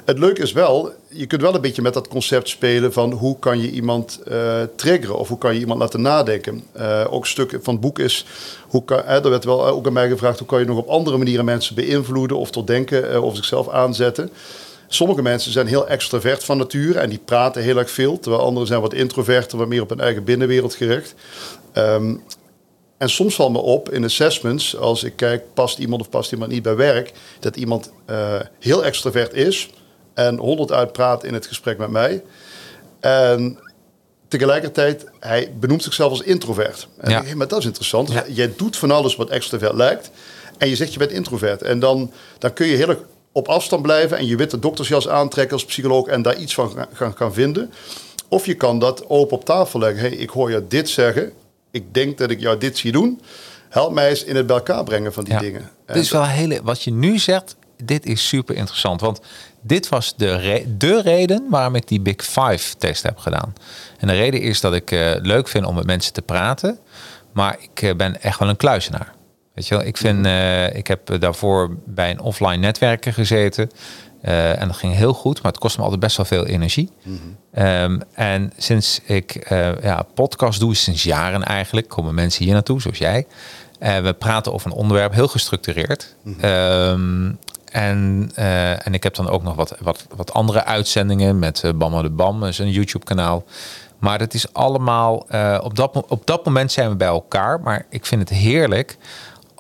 [0.06, 3.40] het leuke is wel, je kunt wel een beetje met dat concept spelen van hoe
[3.40, 6.64] kan je iemand uh, triggeren of hoe kan je iemand laten nadenken.
[6.78, 8.26] Uh, ook een stuk van het boek is,
[8.68, 11.18] hoe kan, er werd wel ook aan mij gevraagd, hoe kan je nog op andere
[11.18, 14.30] manieren mensen beïnvloeden of tot denken uh, of zichzelf aanzetten.
[14.88, 18.68] Sommige mensen zijn heel extravert van nature en die praten heel erg veel, terwijl anderen
[18.68, 21.14] zijn wat introverter, wat meer op hun eigen binnenwereld gericht.
[21.78, 22.22] Um,
[23.02, 26.52] En soms valt me op in assessments, als ik kijk, past iemand of past iemand
[26.52, 29.70] niet bij werk, dat iemand uh, heel extravert is
[30.14, 32.24] en honderd uitpraat in het gesprek met mij.
[33.00, 33.60] En
[34.28, 36.88] tegelijkertijd, hij benoemt zichzelf als introvert.
[36.98, 37.24] En ja.
[37.36, 38.12] maar dat is interessant.
[38.28, 40.12] Jij doet van alles wat extravert lijkt.
[40.58, 41.62] En je zegt je bent introvert.
[41.62, 43.00] En dan, dan kun je heel erg
[43.32, 47.16] op afstand blijven en je witte doktersjas aantrekken als psycholoog en daar iets van gaan,
[47.18, 47.72] gaan vinden.
[48.28, 50.00] Of je kan dat open op tafel leggen.
[50.00, 51.34] Hey, ik hoor je dit zeggen.
[51.72, 53.22] Ik denk dat ik jou dit zie doen.
[53.70, 55.70] Help mij eens in het bij elkaar brengen van die dingen.
[55.86, 59.02] Dit is wel hele, wat je nu zegt, dit is super interessant.
[59.02, 59.20] Want
[59.62, 63.54] dit was de, de reden waarom ik die Big Five test heb gedaan.
[63.98, 66.80] En de reden is dat ik uh, leuk vind om met mensen te praten.
[67.34, 69.14] Maar ik uh, ben echt wel een kluisenaar.
[69.54, 73.70] Weet je wel, ik vind, uh, ik heb daarvoor bij een offline netwerken gezeten.
[74.22, 76.90] En dat ging heel goed, maar het kost me altijd best wel veel energie.
[77.04, 77.20] Mm
[77.52, 77.66] -hmm.
[77.66, 79.46] um, en sinds ik
[79.82, 83.28] ja, podcast doe, sinds jaren eigenlijk, komen mensen hier naartoe, zoals jij.
[83.80, 86.16] we praten over een onderwerp heel gestructureerd.
[86.24, 86.50] Mm -hmm.
[86.50, 87.40] um,
[87.72, 91.72] en, uh, en ik heb dan ook nog wat, wat, wat andere uitzendingen met uh,
[91.72, 93.44] Bamma de Bam, dat is een YouTube kanaal.
[94.00, 97.60] Maar het is allemaal, uh, op, dat, op dat moment zijn we bij elkaar.
[97.62, 98.98] Maar ik vind het heerlijk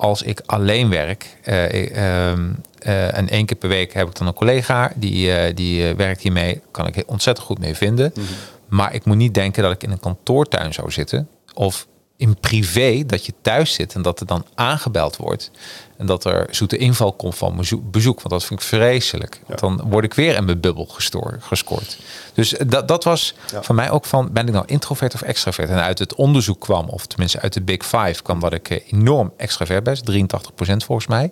[0.01, 1.37] als ik alleen werk.
[1.43, 2.49] Ehm,
[2.83, 6.61] en één keer per week heb ik dan een collega die, die werkt hiermee.
[6.71, 8.11] Kan ik ontzettend goed mee vinden.
[8.15, 8.35] Mm -hmm.
[8.67, 11.27] Maar ik moet niet denken dat ik in een kantoortuin zou zitten.
[11.53, 11.87] Of
[12.21, 15.51] in privé dat je thuis zit en dat er dan aangebeld wordt.
[15.97, 18.21] En dat er zoete inval komt van bezoek.
[18.21, 19.41] Want dat vind ik vreselijk.
[19.47, 21.97] Want dan word ik weer in mijn bubbel gestoord, gescoord.
[22.33, 23.63] Dus dat, dat was ja.
[23.63, 25.69] van mij ook van, ben ik nou introvert of extravert?
[25.69, 28.91] En uit het onderzoek kwam, of tenminste uit de Big Five, kwam dat ik eh,
[28.91, 30.27] enorm extravert ben.
[30.27, 31.31] 83% volgens mij.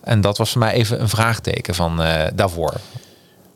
[0.00, 2.74] En dat was voor mij even een vraagteken van uh, daarvoor.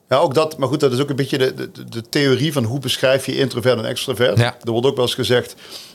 [0.08, 0.58] Ja, ook dat.
[0.58, 3.36] Maar goed, dat is ook een beetje de, de, de theorie van hoe beschrijf je
[3.36, 4.38] introvert en extravert.
[4.38, 4.56] Ja.
[4.64, 5.54] Er wordt ook wel eens gezegd,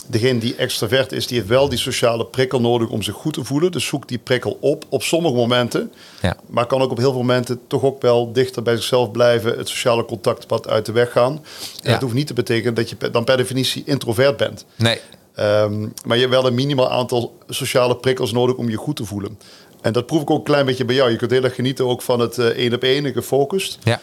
[0.09, 3.43] degene die extravert is, die heeft wel die sociale prikkel nodig om zich goed te
[3.43, 3.71] voelen.
[3.71, 5.93] Dus zoek die prikkel op op sommige momenten.
[6.21, 6.37] Ja.
[6.47, 9.57] Maar kan ook op heel veel momenten toch ook wel dichter bij zichzelf blijven.
[9.57, 11.33] Het sociale contact wat uit de weg gaan.
[11.33, 11.41] En
[11.81, 11.91] ja.
[11.91, 14.65] dat hoeft niet te betekenen dat je dan per definitie introvert bent.
[14.75, 14.99] Nee.
[15.39, 19.05] Um, maar je hebt wel een minimaal aantal sociale prikkels nodig om je goed te
[19.05, 19.39] voelen.
[19.81, 21.11] En dat proef ik ook een klein beetje bij jou.
[21.11, 23.77] Je kunt heel erg genieten ook van het uh, één op één gefocust.
[23.83, 23.99] Ja.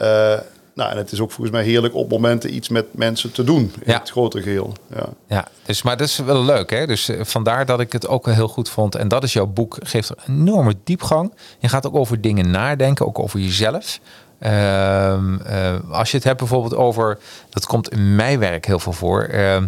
[0.00, 0.40] Uh,
[0.78, 3.60] nou, en het is ook volgens mij heerlijk op momenten iets met mensen te doen
[3.60, 3.98] in ja.
[3.98, 4.72] het grote geheel.
[4.94, 6.70] Ja, ja dus, maar dat is wel leuk.
[6.70, 6.86] Hè?
[6.86, 8.94] Dus uh, vandaar dat ik het ook heel goed vond.
[8.94, 11.34] En dat is jouw boek, geeft er enorme diepgang.
[11.58, 14.00] Je gaat ook over dingen nadenken, ook over jezelf.
[14.40, 17.18] Uh, uh, als je het hebt bijvoorbeeld over,
[17.50, 19.62] dat komt in mijn werk heel veel voor, uh,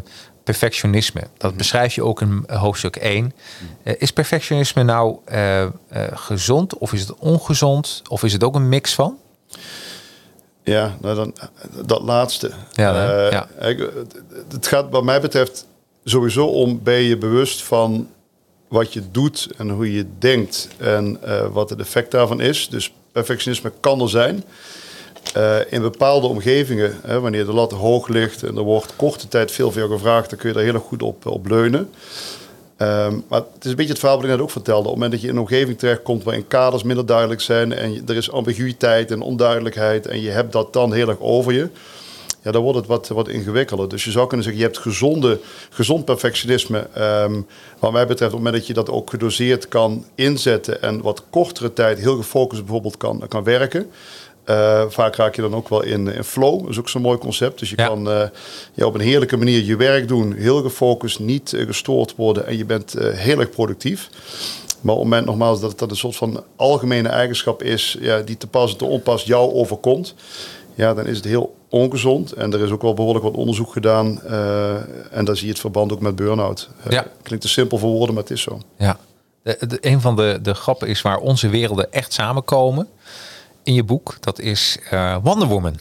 [0.44, 1.22] perfectionisme.
[1.36, 3.32] Dat beschrijf je ook in hoofdstuk 1.
[3.84, 5.18] Uh, is perfectionisme nou
[6.12, 8.02] gezond of is het ongezond?
[8.08, 9.16] Of is het ook een mix van?
[10.70, 11.34] Ja, nou dan,
[11.86, 12.50] dat laatste.
[12.72, 13.46] Ja, ja.
[14.52, 15.66] het gaat wat mij betreft
[16.04, 18.08] sowieso om, ben je bewust van
[18.68, 21.20] wat je doet en hoe je denkt en
[21.52, 22.68] wat het effect daarvan is.
[22.68, 24.44] Dus perfectionisme kan er zijn.
[25.36, 29.52] Uh, in bepaalde omgevingen, hè, wanneer de lat hoog ligt en er wordt korte tijd
[29.52, 31.90] veel veel gevraagd, dan kun je daar heel erg goed op, op leunen.
[32.82, 34.88] Um, maar het is een beetje het verhaal wat ik net ook vertelde.
[34.88, 38.02] Op het moment dat je in een omgeving terechtkomt waarin kaders minder duidelijk zijn en
[38.06, 41.68] er is ambiguïteit en onduidelijkheid en je hebt dat dan heel erg over je,
[42.42, 43.88] ja, dan wordt het wat, wat ingewikkelder.
[43.88, 46.86] Dus je zou kunnen zeggen, je hebt gezonde, gezond perfectionisme.
[46.98, 47.46] Um,
[47.78, 51.22] wat mij betreft, op het moment dat je dat ook gedoseerd kan inzetten en wat
[51.30, 53.90] kortere tijd heel gefocust bijvoorbeeld kan, kan werken.
[54.50, 56.60] Uh, vaak raak je dan ook wel in, in flow.
[56.60, 57.58] Dat is ook zo'n mooi concept.
[57.58, 57.86] Dus je ja.
[57.86, 58.22] kan uh,
[58.74, 60.32] ja, op een heerlijke manier je werk doen.
[60.32, 62.46] Heel gefocust, niet uh, gestoord worden.
[62.46, 64.08] En je bent heel erg productief.
[64.80, 67.96] Maar op het moment nogmaals dat het dat een soort van algemene eigenschap is...
[68.00, 70.14] Ja, die te pas en te onpas jou overkomt...
[70.74, 72.32] ja, dan is het heel ongezond.
[72.32, 74.22] En er is ook wel behoorlijk wat onderzoek gedaan.
[75.10, 76.68] en daar zie je het verband ook met burn-out.
[76.88, 77.06] Ja.
[77.22, 78.60] Klinkt te simpel voor woorden, maar het is zo.
[78.78, 78.98] Ja.
[79.42, 82.88] De, de, een van de, de grappen is waar onze werelden echt samenkomen
[83.70, 84.16] in je boek.
[84.20, 85.78] Dat is uh, Wonder Woman.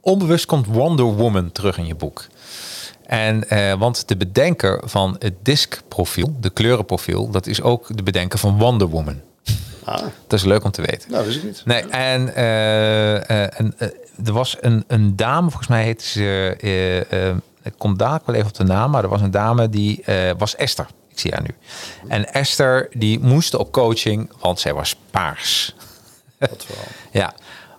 [0.00, 2.26] Onbewust komt Wonder Woman terug in je boek.
[3.06, 8.38] En uh, want de bedenker van het diskprofiel, de kleurenprofiel, dat is ook de bedenker
[8.38, 9.20] van Wonder Woman.
[9.84, 9.98] Ah.
[10.26, 11.10] Dat is leuk om te weten.
[11.10, 11.62] Nou, wist ik niet.
[11.64, 13.74] Nee, en, uh, en
[14.24, 16.56] er was een, een dame, volgens mij heette ze,
[17.62, 20.04] ik kom dadelijk wel even op de naam, maar er was een dame die
[20.38, 20.86] was Esther.
[21.10, 21.54] Ik zie haar nu.
[22.08, 25.74] En Esther die moest op coaching, want zij was paars.
[27.12, 27.34] Ja.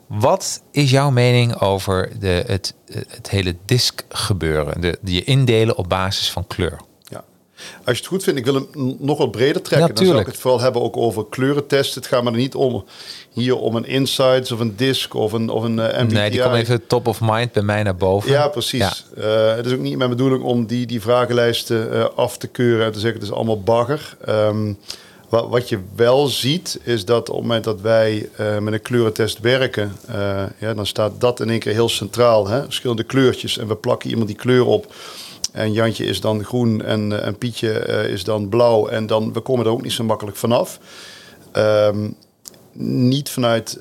[0.07, 2.73] Wat is jouw mening over de, het,
[3.07, 4.81] het hele disk gebeuren?
[4.81, 6.79] De, je indelen op basis van kleur?
[7.03, 7.23] Ja.
[7.55, 9.87] Als je het goed vindt, ik wil hem nog wat breder trekken.
[9.87, 12.01] Ja, dan zou ik het vooral hebben ook over kleurentesten.
[12.01, 12.85] Het gaat me er niet om
[13.31, 16.15] hier om een Insights of een Disc of een, of een uh, eh, MBTI.
[16.15, 18.31] Nee, die komt even top of mind bij mij naar boven.
[18.31, 19.05] Ja, precies.
[19.17, 22.85] Eh, het is ook niet mijn bedoeling om die, die vragenlijsten uh, af te keuren
[22.85, 24.17] en te zeggen het is allemaal bagger.
[24.29, 24.77] Um,
[25.33, 28.29] wat, wat je wel ziet, is dat op het moment dat wij
[28.59, 29.91] met een kleurentest werken,
[30.59, 32.47] ja, dan staat dat in één keer heel centraal.
[32.47, 32.63] Hè?
[32.63, 34.93] Verschillende kleurtjes en we plakken iemand die kleur op.
[35.51, 37.71] En Jantje is dan groen en, en Pietje
[38.09, 38.87] is dan blauw.
[38.87, 40.79] En dan, we komen er ook niet zo makkelijk vanaf.
[41.53, 42.15] Um,
[42.73, 43.79] niet vanuit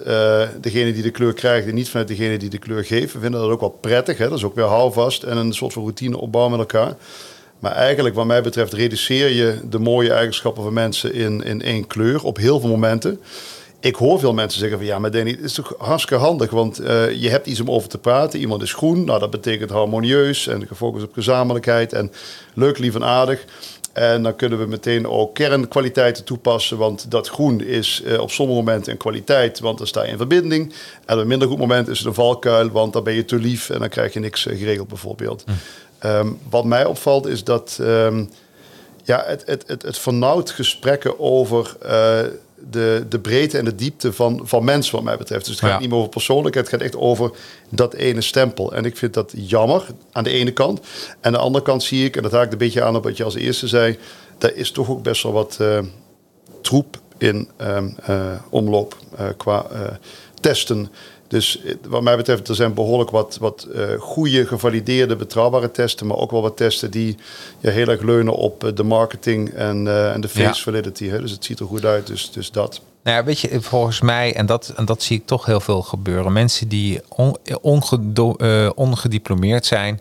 [0.60, 3.12] degene die de kleur krijgt en niet vanuit degene die de kleur geeft.
[3.12, 4.18] We vinden dat ook wel prettig.
[4.18, 4.28] Hè?
[4.28, 6.96] Dat is ook weer houvast en een soort van routine opbouwen met elkaar.
[7.62, 11.86] Maar eigenlijk, wat mij betreft, reduceer je de mooie eigenschappen van mensen in, in één
[11.86, 13.20] kleur op heel veel momenten.
[13.80, 16.80] Ik hoor veel mensen zeggen van ja, maar Danny, het is toch hartstikke handig, want
[16.80, 18.40] uh, je hebt iets om over te praten.
[18.40, 22.12] Iemand is groen, nou dat betekent harmonieus en gefocust op gezamenlijkheid en
[22.54, 23.44] leuk, lief en aardig.
[23.92, 26.78] En dan kunnen we meteen ook kernkwaliteiten toepassen.
[26.78, 30.16] Want dat groen is uh, op sommige momenten een kwaliteit, want dan sta je in
[30.16, 30.72] verbinding.
[31.06, 33.36] En op een minder goed moment is het een valkuil, want dan ben je te
[33.36, 35.42] lief en dan krijg je niks uh, geregeld bijvoorbeeld.
[35.46, 35.52] Hm.
[36.04, 38.30] Um, wat mij opvalt is dat um,
[39.04, 41.88] ja, het, het, het, het vernauwt gesprekken over uh,
[42.70, 45.46] de, de breedte en de diepte van, van mensen, wat mij betreft.
[45.46, 47.30] Dus het gaat niet meer over persoonlijkheid, het gaat echt over
[47.68, 48.72] dat ene stempel.
[48.72, 50.80] En ik vind dat jammer aan de ene kant.
[50.80, 50.86] En
[51.20, 53.24] aan de andere kant zie ik, en dat haakt een beetje aan op wat je
[53.24, 53.98] als eerste zei,
[54.38, 55.78] daar is toch ook best wel wat uh,
[56.62, 58.96] troep in um, uh, omloop
[59.36, 59.66] qua
[60.40, 60.90] testen.
[61.32, 66.06] Dus wat mij betreft, er zijn behoorlijk wat, wat uh, goede, gevalideerde, betrouwbare testen.
[66.06, 67.16] Maar ook wel wat testen die
[67.60, 70.54] ja, heel erg leunen op uh, de marketing en, en de face ja.
[70.54, 71.08] validity.
[71.08, 71.20] Hè?
[71.20, 72.80] Dus het ziet er goed uit, dus, dus dat.
[73.02, 75.82] Nou ja, weet je, volgens mij, en dat, en dat zie ik toch heel veel
[75.82, 76.32] gebeuren.
[76.32, 78.30] Mensen die on, ongedo,
[78.74, 80.00] ongediplomeerd zijn,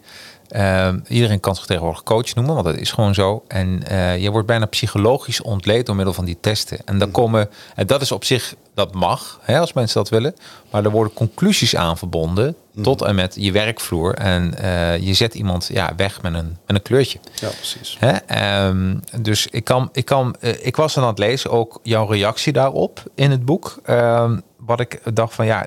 [0.55, 3.43] uh, iedereen kan zich tegenwoordig coach noemen, want dat is gewoon zo.
[3.47, 6.77] En uh, je wordt bijna psychologisch ontleed door middel van die testen.
[6.85, 7.17] En dan mhm.
[7.17, 10.35] komen, en dat is op zich, dat mag, hè, als mensen dat willen.
[10.71, 12.83] Maar er worden conclusies aan verbonden mm.
[12.83, 14.13] tot en met je werkvloer.
[14.13, 17.19] En uh, je zet iemand ja, weg met een, met een kleurtje.
[17.33, 17.97] Ja, precies.
[17.99, 18.67] Hè?
[18.67, 22.53] Um, dus ik, kan, ik, kan, uh, ik was aan het lezen, ook jouw reactie
[22.53, 23.79] daarop in het boek.
[23.89, 25.65] Um, wat ik dacht van ja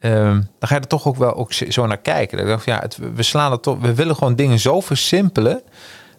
[0.00, 2.38] Um, dan ga je er toch ook wel ook zo naar kijken.
[2.38, 3.78] Dan dacht, ja, het, we slaan het toch.
[3.80, 5.62] We willen gewoon dingen zo versimpelen.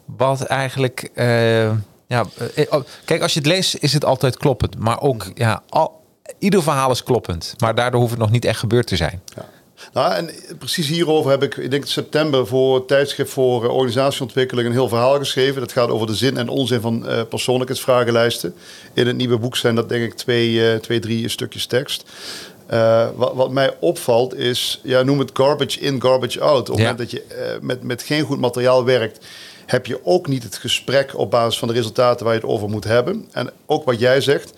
[0.05, 1.09] Wat eigenlijk.
[1.15, 1.63] Uh,
[2.07, 2.25] ja,
[2.55, 2.75] uh,
[3.05, 4.79] kijk, als je het leest, is het altijd kloppend.
[4.79, 6.03] Maar ook, ja, al,
[6.39, 7.53] ieder verhaal is kloppend.
[7.57, 9.21] Maar daardoor hoeft het nog niet echt gebeurd te zijn.
[9.35, 9.45] Ja.
[9.93, 14.73] Nou, en precies hierover heb ik, ik denk september voor het tijdschrift voor organisatieontwikkeling een
[14.73, 15.61] heel verhaal geschreven.
[15.61, 18.55] Dat gaat over de zin en onzin van uh, persoonlijkheidsvragenlijsten.
[18.93, 22.03] In het nieuwe boek zijn dat denk ik twee, uh, twee drie stukjes tekst.
[22.71, 26.59] Uh, wat, wat, mij opvalt is, ja, noem het garbage in, garbage out.
[26.59, 29.25] Op het moment dat je uh, met, met geen goed materiaal werkt,
[29.65, 32.69] heb je ook niet het gesprek op basis van de resultaten waar je het over
[32.69, 33.27] moet hebben.
[33.31, 34.53] En ook wat jij zegt,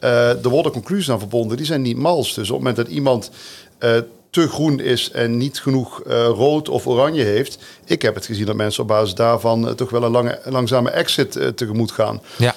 [0.00, 2.34] uh, er worden conclusies aan verbonden, die zijn niet mals.
[2.34, 3.30] Dus op het moment dat iemand
[4.30, 6.02] te groen is en niet genoeg
[6.36, 7.58] rood of oranje heeft.
[7.84, 11.56] Ik heb het gezien dat mensen op basis daarvan toch wel een lange, langzame exit
[11.56, 12.22] tegemoet gaan.
[12.36, 12.54] Ja.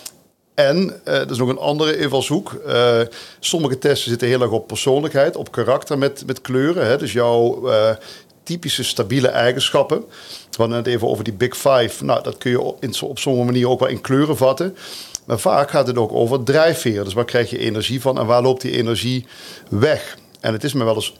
[0.57, 2.61] En uh, dat is nog een andere invalshoek.
[2.67, 2.99] Uh,
[3.39, 6.85] sommige testen zitten heel erg op persoonlijkheid, op karakter met, met kleuren.
[6.85, 6.97] Hè?
[6.97, 7.89] Dus jouw uh,
[8.43, 9.99] typische stabiele eigenschappen.
[10.49, 12.03] We hadden het even over die Big Five.
[12.03, 14.75] Nou, dat kun je in, op sommige manieren ook wel in kleuren vatten.
[15.25, 17.03] Maar vaak gaat het ook over drijfveer.
[17.03, 19.25] Dus waar krijg je energie van en waar loopt die energie
[19.69, 20.17] weg?
[20.39, 21.13] En het is me wel eens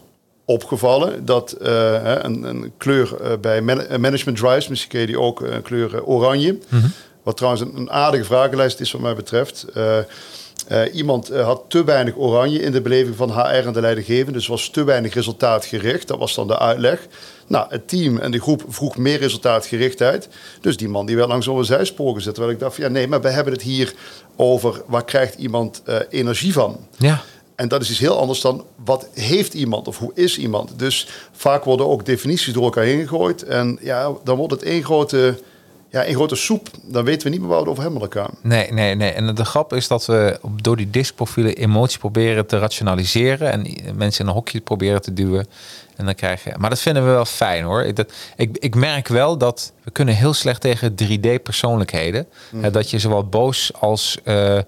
[0.45, 5.61] opgevallen dat een, een, kleur bij man management drives, misschien ken je die ook, een
[5.61, 6.57] kleur oranje.
[6.69, 6.91] -hmm
[7.28, 9.65] wat trouwens een, aardige vragenlijst is wat mij betreft.
[9.78, 9.97] Uh,
[10.71, 14.32] uh, iemand uh, had te weinig oranje in de beleving van HR en de leidinggevende.
[14.32, 16.07] Dus was te weinig resultaatgericht.
[16.07, 17.07] Dat was dan de uitleg.
[17.47, 20.30] Nou, het team en de groep vroeg meer resultaatgerichtheid.
[20.61, 22.34] Dus die man die werd langs over zijspoor gezet.
[22.34, 23.93] Terwijl ik dacht van ja, nee, maar we hebben het hier
[24.36, 26.88] over waar krijgt iemand uh, energie van.
[26.97, 27.21] Ja.
[27.55, 30.80] En dat is iets heel anders dan wat heeft iemand of hoe is iemand.
[30.80, 33.43] Dus vaak worden ook definities door elkaar heen gegooid.
[33.43, 35.38] En ja, dan wordt het één grote
[35.89, 38.15] ja, in grote soep, dan weten we niet meer waar we het over hebben met
[38.15, 38.29] elkaar.
[38.41, 39.11] Nee, nee, nee.
[39.11, 44.23] En de grap is dat we door die diskprofielen emotie proberen te rationaliseren en mensen
[44.23, 45.47] in een hokje proberen te duwen.
[45.95, 46.53] En dan krijg je.
[46.57, 47.83] Maar dat vinden we wel fijn hoor.
[47.83, 52.27] Ik, dat, ik, ik merk wel dat we kunnen heel slecht tegen 3D-persoonlijkheden.
[52.51, 52.71] Mm.
[52.71, 54.61] Dat je zowel boos als uh, uh,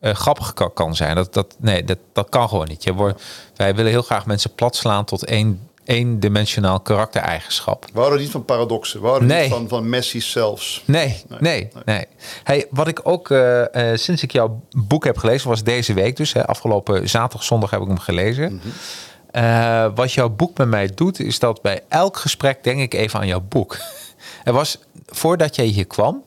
[0.00, 1.16] grappig kan zijn.
[1.16, 2.84] Dat, dat, nee, dat, dat kan gewoon niet.
[2.84, 3.22] Je wordt,
[3.56, 7.86] wij willen heel graag mensen plat slaan tot één eendimensionaal karaktereigenschap.
[7.92, 9.00] We houden niet van paradoxen.
[9.00, 9.42] We houden nee.
[9.42, 10.82] niet van, van Messi zelfs.
[10.84, 11.68] Nee, nee, nee.
[11.84, 12.06] nee.
[12.44, 16.16] Hey, wat ik ook uh, uh, sinds ik jouw boek heb gelezen, was deze week
[16.16, 16.32] dus.
[16.32, 18.52] Hè, afgelopen zaterdag, zondag heb ik hem gelezen.
[18.52, 19.42] Mm -hmm.
[19.42, 23.20] uh, wat jouw boek met mij doet, is dat bij elk gesprek denk ik even
[23.20, 23.76] aan jouw boek.
[24.44, 26.22] er was, voordat jij hier kwam,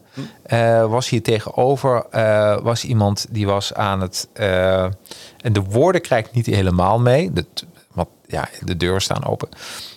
[0.47, 4.27] uh, was hier tegenover, uh, was iemand die was aan het...
[4.33, 4.83] Uh,
[5.41, 7.33] en de woorden krijg ik niet helemaal mee.
[7.33, 7.45] De,
[7.95, 9.49] want ja, de deuren staan open.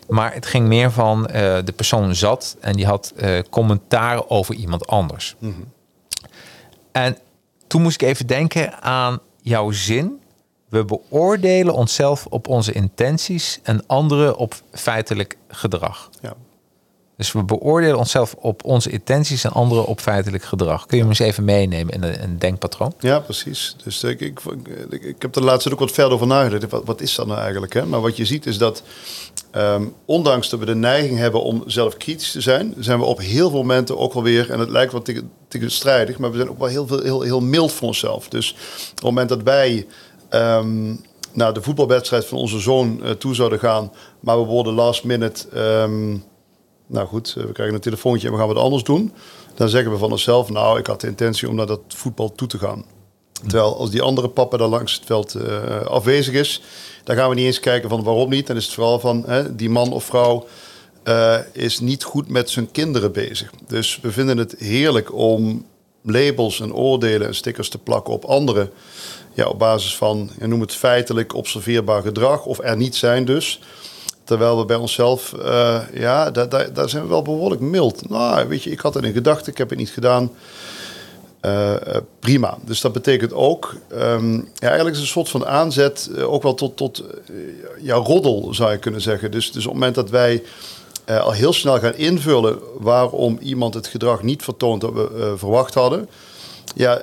[0.09, 1.23] Maar het ging meer van
[1.65, 3.15] de persoon zat en die had
[3.51, 5.37] commentaar over iemand anders.
[5.39, 5.73] Mm -hmm.
[6.93, 7.17] En
[7.67, 10.21] toen moest ik even denken aan jouw zin.
[10.69, 16.11] We beoordelen onszelf op onze intenties en anderen op feitelijk gedrag.
[16.21, 16.35] Ja.
[17.19, 20.87] Dus we beoordelen onszelf op onze intenties en anderen op feitelijk gedrag.
[20.87, 22.93] Kun je hem eens even meenemen in een, een denkpatroon?
[22.99, 23.77] Ja, precies.
[23.85, 24.41] Dus ik, ik,
[24.91, 26.71] ik, heb er laatst ook wat verder over nagedacht.
[26.71, 27.73] Wat, wat is dat nou eigenlijk?
[27.73, 27.87] Hè?
[27.87, 28.83] Maar wat je ziet is dat,
[29.51, 33.19] ehm, ondanks dat we de neiging hebben om zelf kritisch te zijn, zijn we op
[33.19, 35.13] heel veel momenten ook wel weer, en het lijkt wat
[35.49, 38.29] tegenstrijdig, maar we zijn ook wel heel, veel, heel, heel mild voor onszelf.
[38.29, 39.87] Dus op het moment dat wij
[40.31, 41.01] um,
[41.33, 45.47] naar de voetbalwedstrijd van onze zoon uh, toe zouden gaan, maar we worden last minute.
[45.83, 46.25] Um,
[46.89, 49.13] nou goed, we krijgen een telefoontje en we gaan wat anders doen.
[49.55, 52.49] Dan zeggen we van onszelf, nou, ik had de intentie om naar dat voetbal toe
[52.49, 52.85] te gaan.
[53.47, 56.63] Terwijl als die andere papa daar langs het veld uh, afwezig is,
[57.05, 58.47] dan gaan we niet eens kijken van waarom niet.
[58.47, 60.47] Dan is het vooral van hè, die man of vrouw
[61.05, 63.51] uh, is niet goed met zijn kinderen bezig.
[63.67, 65.67] Dus we vinden het heerlijk om
[66.03, 68.71] labels en oordelen en stickers te plakken op anderen.
[69.35, 73.61] Ja, op basis van, noem het feitelijk observeerbaar gedrag of er niet zijn dus.
[74.29, 78.09] Terwijl we bij onszelf, uh, ja, daar, daar, daar, zijn we wel behoorlijk mild.
[78.09, 80.33] Nou, weet je, ik had het in gedachten, ik heb het niet gedaan.
[81.43, 81.75] Uh,
[82.21, 82.59] prima.
[82.65, 86.55] Dus dat betekent ook, um, ja, eigenlijk is een soort van aanzet, uh, ook wel
[86.55, 87.05] tot, tot
[87.81, 89.31] ja, roddel zou je kunnen zeggen.
[89.31, 90.43] Dus, dus op het moment dat wij
[91.07, 96.09] al heel snel gaan invullen waarom iemand het gedrag niet vertoont dat we verwacht hadden,
[96.75, 97.03] ja,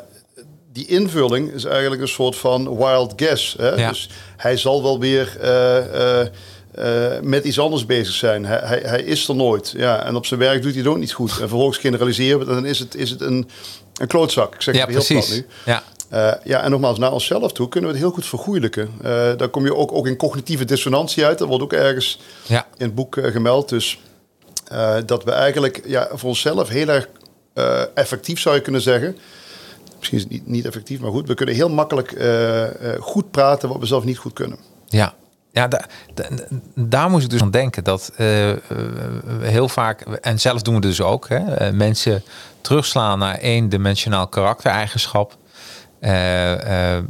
[0.71, 3.55] die invulling is eigenlijk een soort van wild guess.
[3.57, 3.69] Hè?
[3.69, 3.89] Ja.
[3.89, 6.27] Dus hij zal wel weer uh,
[7.21, 8.45] met iets anders bezig zijn.
[8.45, 9.73] Hij, hij, hij, is er nooit.
[9.77, 11.31] Ja, en op zijn werk doet hij het ook niet goed.
[11.31, 13.49] En vervolgens generaliseren we dan is het, is het een,
[13.93, 14.55] een klootzak.
[14.55, 15.25] Ik zeg ja, het heel precies.
[15.27, 15.71] plat nu.
[15.71, 15.83] Ja.
[16.13, 18.89] Uh, ja, en nogmaals, naar onszelf toe kunnen we het heel goed vergoeilijken.
[18.97, 19.01] Uh,
[19.37, 21.37] daar kom je ook, ook in cognitieve dissonantie uit.
[21.37, 22.67] Dat wordt ook ergens ja.
[22.77, 23.69] in het boek gemeld.
[23.69, 23.99] Dus
[25.05, 27.09] dat we eigenlijk ja, voor onszelf heel erg
[27.93, 29.17] effectief zou je kunnen zeggen.
[29.97, 31.27] Misschien is het niet, niet effectief, maar goed.
[31.27, 32.15] We kunnen heel makkelijk
[32.99, 34.57] goed praten wat we zelf niet goed kunnen.
[34.87, 35.13] Ja,
[35.55, 35.85] ja, da,
[36.75, 38.51] daar moest ik dus aan denken dat uh,
[39.39, 42.23] heel vaak, en zelf doen we dus ook, hè, uh, mensen
[42.61, 45.37] terugslaan naar eendimensionaal karaktereigenschap.
[46.01, 47.07] Uh, en,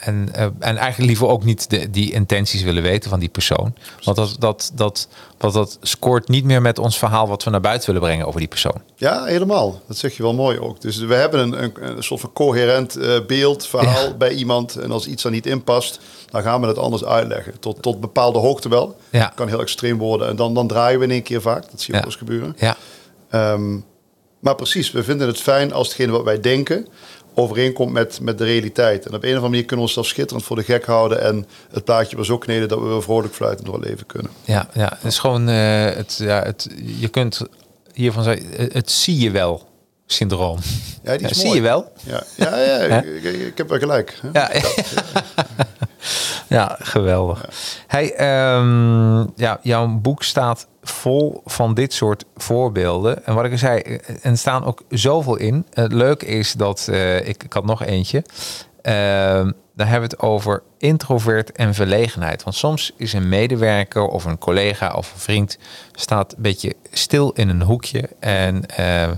[0.00, 3.74] en eigenlijk liever ook niet de, die intenties willen weten van die persoon.
[4.04, 7.60] Want dat, dat, dat, dat, dat scoort niet meer met ons verhaal wat we naar
[7.60, 8.82] buiten willen brengen over die persoon.
[8.96, 9.80] Ja, helemaal.
[9.88, 10.80] Dat zeg je wel mooi ook.
[10.80, 14.14] Dus we hebben een, een, een soort van coherent beeld, verhaal ja.
[14.14, 14.76] bij iemand.
[14.76, 16.00] En als iets er niet in past,
[16.30, 17.60] dan gaan we het anders uitleggen.
[17.60, 18.96] Tot, tot bepaalde hoogte wel.
[19.10, 19.32] Ja.
[19.34, 20.28] Kan heel extreem worden.
[20.28, 21.70] En dan, dan draaien we in één keer vaak.
[21.70, 21.98] Dat zie je ja.
[21.98, 22.56] ook eens gebeuren.
[22.58, 22.76] Ja.
[23.52, 23.84] Um,
[24.38, 26.86] maar precies, we vinden het fijn als hetgene wat wij denken
[27.34, 29.06] overeenkomt met, met de realiteit.
[29.06, 31.46] En op een of andere manier kunnen we onszelf schitterend voor de gek houden en
[31.70, 34.30] het plaatje was ook kneden dat we weer vrolijk fluitend door het leven kunnen.
[34.44, 36.68] Ja, ja het is gewoon, uh, het, ja, het,
[36.98, 37.40] je kunt
[37.92, 39.68] hiervan zeggen, het zie je wel
[40.06, 40.58] syndroom.
[41.02, 41.92] Ja, die is zie je wel?
[42.02, 44.20] Ja, ja, ja ik, ik, ik, heb wel gelijk.
[44.32, 44.50] Ja.
[46.48, 47.48] ja, geweldig.
[47.86, 48.04] Hey,
[48.56, 53.26] um, ja, jouw boek staat vol van dit soort voorbeelden.
[53.26, 55.66] En wat ik al zei, er staan ook zoveel in.
[55.72, 58.24] Het leuke is dat, uh, ik, ik had nog eentje.
[58.82, 58.92] Uh,
[59.76, 62.42] daar hebben we het over introvert en verlegenheid.
[62.42, 65.58] Want soms is een medewerker of een collega of een vriend
[65.92, 69.10] staat een beetje stil in een hoekje en uh,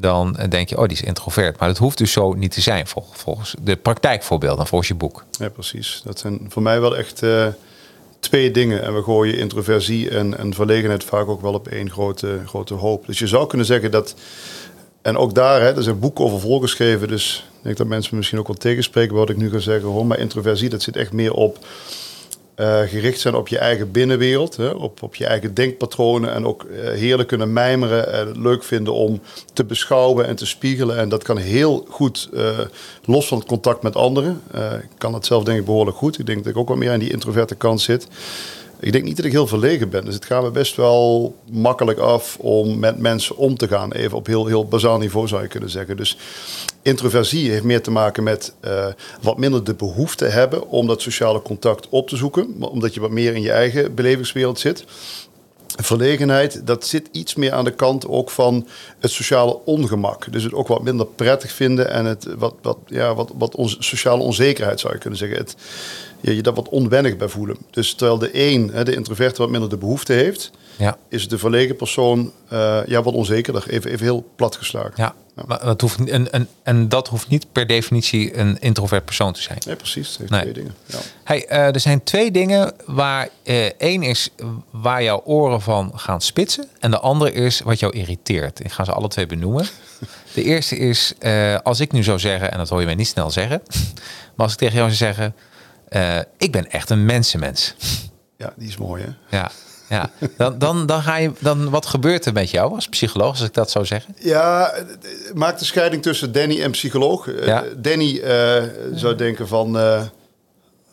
[0.00, 1.58] dan denk je, oh, die is introvert.
[1.58, 5.24] Maar dat hoeft dus zo niet te zijn, volgens de praktijkvoorbeelden, volgens je boek.
[5.38, 6.00] Ja, precies.
[6.04, 7.46] Dat zijn voor mij wel echt uh,
[8.20, 8.82] twee dingen.
[8.82, 13.06] En we gooien introversie en, en verlegenheid vaak ook wel op één grote, grote hoop.
[13.06, 14.14] Dus je zou kunnen zeggen dat...
[15.02, 17.08] En ook daar, hè, er zijn boeken over volgeschreven.
[17.08, 19.88] Dus ik denk dat mensen misschien ook wel tegenspreken wat ik nu ga zeggen.
[19.88, 20.06] Hoor.
[20.06, 21.66] Maar introversie, dat zit echt meer op
[22.60, 26.64] uh, gericht zijn op je eigen binnenwereld, hè, op, op je eigen denkpatronen en ook
[26.64, 29.20] uh, heerlijk kunnen mijmeren en het leuk vinden om
[29.52, 30.96] te beschouwen en te spiegelen.
[30.96, 32.58] En dat kan heel goed uh,
[33.04, 34.42] los van het contact met anderen.
[34.82, 36.18] ik kan dat zelf denk ik behoorlijk goed.
[36.18, 38.06] Ik denk dat ik ook wel meer aan die introverte kant zit.
[38.80, 40.04] Ik denk niet dat ik heel verlegen ben.
[40.04, 43.92] Dus het gaat me best wel makkelijk af om met mensen om te gaan.
[43.92, 45.96] Even op heel, heel bazaal niveau zou je kunnen zeggen.
[45.96, 46.18] Dus
[46.82, 48.86] introversie heeft meer te maken met uh,
[49.22, 52.56] wat minder de behoefte hebben om dat sociale contact op te zoeken.
[52.60, 54.84] Omdat je wat meer in je eigen belevingswereld zit.
[55.76, 60.32] Verlegenheid, dat zit iets meer aan de kant ook van het sociale ongemak.
[60.32, 63.76] Dus het ook wat minder prettig vinden en het wat, wat, ja, wat, wat onze
[63.78, 65.38] sociale onzekerheid zou je kunnen zeggen.
[65.38, 65.56] Het,
[66.20, 67.56] je, dat wat onwennig bij voelen.
[67.70, 70.96] Dus terwijl de een, de introverte, wat minder de behoefte heeft, Ja.
[71.08, 73.68] is de verlegen persoon uh, ja, wat onzekerder.
[73.68, 74.92] Even, even heel plat geslagen.
[74.96, 75.14] Ja,
[75.46, 79.42] Maar het hoeft, en, en, en dat hoeft niet per definitie een introvert persoon te
[79.42, 79.58] zijn.
[79.66, 80.08] Nee, precies.
[80.08, 80.40] Het heeft nee.
[80.40, 80.74] twee dingen.
[80.86, 80.98] Ja.
[81.24, 84.30] Hey, uh, er zijn twee dingen waar uh, één is
[84.70, 86.68] waar jouw oren van gaan spitsen.
[86.80, 88.64] En de andere is wat jou irriteert.
[88.64, 89.66] Ik ga ze alle twee benoemen.
[90.34, 91.14] De eerste is,
[91.62, 93.62] als ik nu zou zeggen, en dat hoor je mij niet snel zeggen.
[94.36, 95.34] Maar als ik tegen jou zou zeggen,
[96.36, 97.74] ik ben echt een mensenmens.
[98.36, 99.36] Ja, die is mooi hè?
[99.36, 99.50] Ja,
[99.88, 100.10] ja.
[100.36, 103.54] Dan, dan, dan ga je, dan, wat gebeurt er met jou als psycholoog, als ik
[103.54, 104.14] dat zou zeggen?
[104.18, 104.74] Ja,
[105.34, 107.28] maak de scheiding tussen Danny en psycholoog.
[107.28, 107.64] Eh, ja.
[107.76, 108.62] Danny uh,
[108.92, 110.02] zou denken van, uh,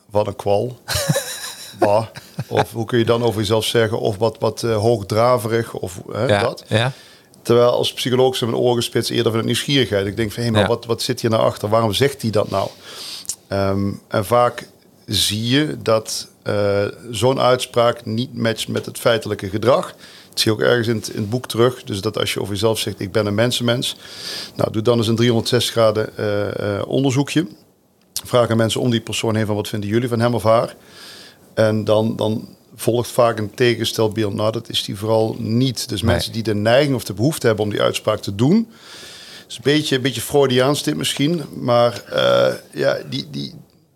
[0.09, 0.79] wat een kwal.
[1.79, 2.05] bah.
[2.47, 3.99] Of hoe kun je dan over jezelf zeggen?
[3.99, 6.39] Of wat, wat uh, hoogdraverig, of ja.
[6.39, 6.63] dat.
[6.67, 6.91] Ja.
[7.41, 10.07] Terwijl als psycholoog zijn mijn oren spits eerder van nieuwsgierigheid.
[10.07, 11.69] Ik denk van, hé, hey, maar wat, wat zit hier nou achter?
[11.69, 12.69] Waarom zegt hij dat nou?
[13.49, 14.67] Um, en vaak
[15.05, 16.27] zie je dat
[17.11, 19.95] zo'n uitspraak niet matcht met het feitelijke gedrag.
[20.29, 21.83] Dat zie je ook ergens in het, in het, boek terug.
[21.83, 23.95] Dus dat als je over jezelf zegt, ik ben een mensenmens.
[24.55, 27.47] Nou, doe dan eens een 360 graden uh, uh, onderzoekje.
[28.23, 30.75] Vraag aan mensen om die persoon heen van wat vinden jullie van hem of haar.
[31.53, 34.33] En dan, dan volgt vaak een tegenstel beeld.
[34.33, 35.89] Nou, dat is die vooral niet.
[35.89, 38.67] Dus mensen die de neiging of de behoefte hebben om die uitspraak te doen.
[39.47, 41.41] is een beetje, een beetje Freudiaans dit misschien.
[41.53, 42.03] Maar
[42.71, 43.53] ja, die, die,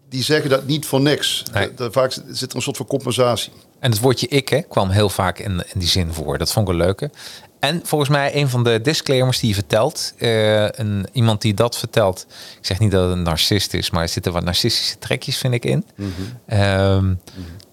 [0.09, 1.43] die zeggen dat niet voor niks.
[1.53, 1.69] Nee.
[1.91, 3.51] vaak zit er een soort van compensatie.
[3.79, 6.37] En het woordje ik hè, kwam heel vaak in, in die zin voor.
[6.37, 7.11] Dat vond ik een leuke.
[7.59, 11.77] En volgens mij een van de disclaimers die je vertelt, uh, een, iemand die dat
[11.77, 12.25] vertelt,
[12.59, 15.53] ik zeg niet dat het een narcist is, maar er zitten wat narcistische trekjes, vind
[15.53, 15.85] ik, in.
[15.95, 16.13] Mm
[16.47, 17.19] -hmm.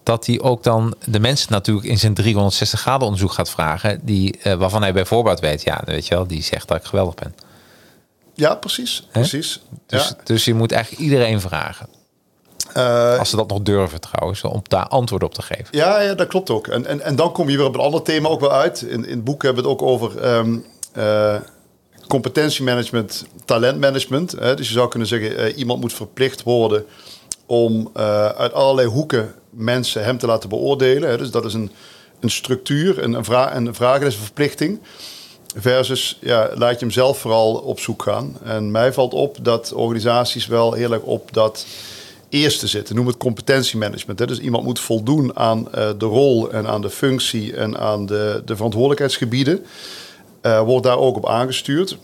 [0.03, 4.39] Dat hij ook dan de mensen natuurlijk in zijn 360 graden onderzoek gaat vragen, die,
[4.43, 7.15] uh, waarvan hij bij voorbaat weet, ja, weet je wel, die zegt dat ik geweldig
[7.15, 7.35] ben.
[8.33, 9.07] Ja, precies.
[9.11, 9.61] precies.
[9.85, 10.23] Dus, ja.
[10.23, 11.87] dus je moet eigenlijk iedereen vragen.
[12.77, 15.67] Uh, Als ze dat nog durven trouwens, om daar antwoord op te geven.
[15.71, 16.67] Ja, ja dat klopt ook.
[16.67, 18.81] En, en, en dan kom je weer op een ander thema ook wel uit.
[18.81, 20.65] In, in het boek hebben we het ook over um,
[20.97, 21.35] uh,
[22.07, 24.31] competentiemanagement, talentmanagement.
[24.31, 24.55] Hè?
[24.55, 26.85] Dus je zou kunnen zeggen, uh, iemand moet verplicht worden
[27.45, 27.89] om
[28.37, 31.09] uit allerlei hoeken mensen hem te laten beoordelen.
[31.09, 31.17] Hè?
[31.17, 31.71] Dus dat is een,
[32.19, 34.79] een structuur, een, een, vraag, een vraag, is een verplichting.
[35.55, 38.37] Versus, ja, laat je hem zelf vooral op zoek gaan.
[38.43, 41.65] En mij valt op dat organisaties wel heel erg op dat
[42.29, 42.95] eerste zitten.
[42.95, 44.19] Noem het competentiemanagement.
[44.19, 44.27] Hè.
[44.27, 48.41] Dus iemand moet voldoen aan uh, de rol en aan de functie en aan de,
[48.45, 49.65] de verantwoordelijkheidsgebieden.
[50.41, 51.97] Uh, wordt daar ook op aangestuurd.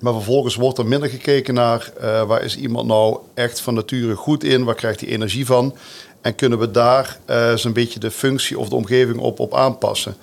[0.00, 4.14] Maar vervolgens wordt er minder gekeken naar uh, waar is iemand nou echt van nature
[4.14, 5.76] goed in, waar krijgt hij energie van.
[6.20, 7.18] En kunnen we daar
[7.54, 10.16] zo'n beetje de functie of de omgeving op, op aanpassen.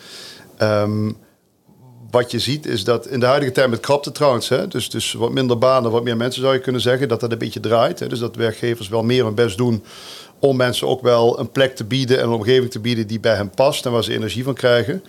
[0.61, 1.17] Um,
[2.16, 5.13] wat je ziet is dat in de huidige tijd met krapte trouwens, hè, dus, dus
[5.13, 7.99] wat minder banen, wat meer mensen zou je kunnen zeggen, dat dat een beetje draait.
[7.99, 9.84] Hè, dus dat werkgevers wel meer hun best doen
[10.39, 13.36] om mensen ook wel een plek te bieden en een omgeving te bieden die bij
[13.36, 15.03] hen past en waar ze energie van krijgen.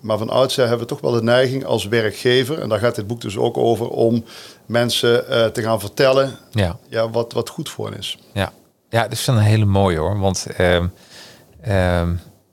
[0.00, 3.06] Maar van oudsher hebben we toch wel de neiging als werkgever, en daar gaat dit
[3.06, 4.24] boek dus ook over, om
[4.66, 6.78] mensen uh, te gaan vertellen ja.
[6.88, 8.18] Ja, wat, wat goed voor hen is.
[8.32, 8.52] Ja,
[8.88, 10.18] ja dat is een hele mooie hoor.
[10.18, 10.88] Want uh, uh,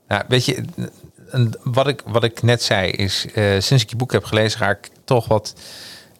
[0.08, 0.64] nou, weet je,
[1.32, 4.58] en wat ik, wat ik net zei is, uh, sinds ik je boek heb gelezen,
[4.58, 5.54] ga ik toch wat,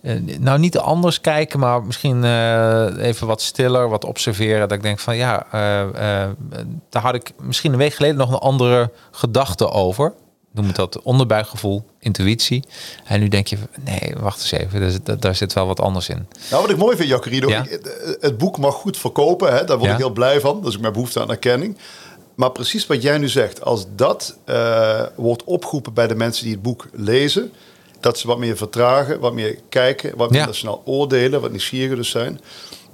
[0.02, 4.60] uh, nou niet anders kijken, maar misschien uh, even wat stiller, wat observeren.
[4.60, 5.46] Dat ik denk van ja,
[6.88, 10.12] daar had ik misschien een week geleden nog een andere gedachte over.
[10.52, 12.64] Noem het dat onderbuikgevoel, intuïtie.
[13.04, 16.26] En nu denk je, nee, wacht eens even, daar, daar zit wel wat anders in.
[16.50, 17.64] Nou, wat ik mooi vind, Jacquerido, ja?
[18.20, 19.52] het boek mag goed verkopen.
[19.52, 19.64] Hè?
[19.64, 19.96] Daar word ja?
[19.96, 20.60] ik heel blij van.
[20.60, 21.78] Dat is ook mijn behoefte aan erkenning.
[22.42, 26.52] Maar precies wat jij nu zegt, als dat uh, wordt opgeroepen bij de mensen die
[26.52, 27.52] het boek lezen,
[28.00, 30.54] dat ze wat meer vertragen, wat meer kijken, wat minder ja.
[30.54, 32.40] snel oordelen, wat nieuwsgieriger dus zijn,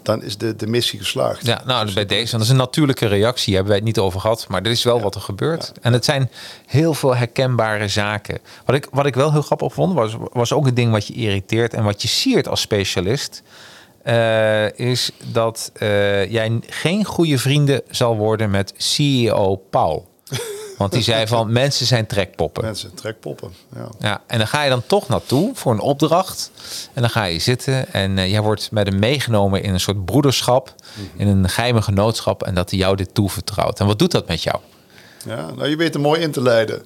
[0.02, 1.46] dan is de, de missie geslaagd.
[1.46, 4.20] Ja, nou, dus bij deze, dat is een natuurlijke reactie, hebben wij het niet over
[4.20, 5.02] gehad, maar dit is wel ja.
[5.02, 5.72] wat er gebeurt.
[5.74, 5.82] Ja.
[5.82, 6.30] En het zijn
[6.66, 8.38] heel veel herkenbare zaken.
[8.64, 11.14] Wat ik, wat ik wel heel grappig vond, was, was ook een ding wat je
[11.14, 13.42] irriteert en wat je siert als specialist.
[14.08, 20.08] Uh, is dat uh, jij geen goede vrienden zal worden met CEO Paul.
[20.78, 22.64] Want die zei van mensen zijn trekpoppen.
[22.64, 23.88] Mensen trekpoppen, ja.
[23.98, 24.22] ja.
[24.26, 26.50] En dan ga je dan toch naartoe voor een opdracht.
[26.92, 30.04] En dan ga je zitten en uh, jij wordt met hem meegenomen in een soort
[30.04, 30.74] broederschap.
[30.76, 31.20] Mm -hmm.
[31.20, 32.42] In een geheime genootschap.
[32.42, 33.80] En dat hij jou dit toevertrouwt.
[33.80, 34.58] En wat doet dat met jou?
[35.24, 36.82] Ja, nou je weet er mooi in te leiden.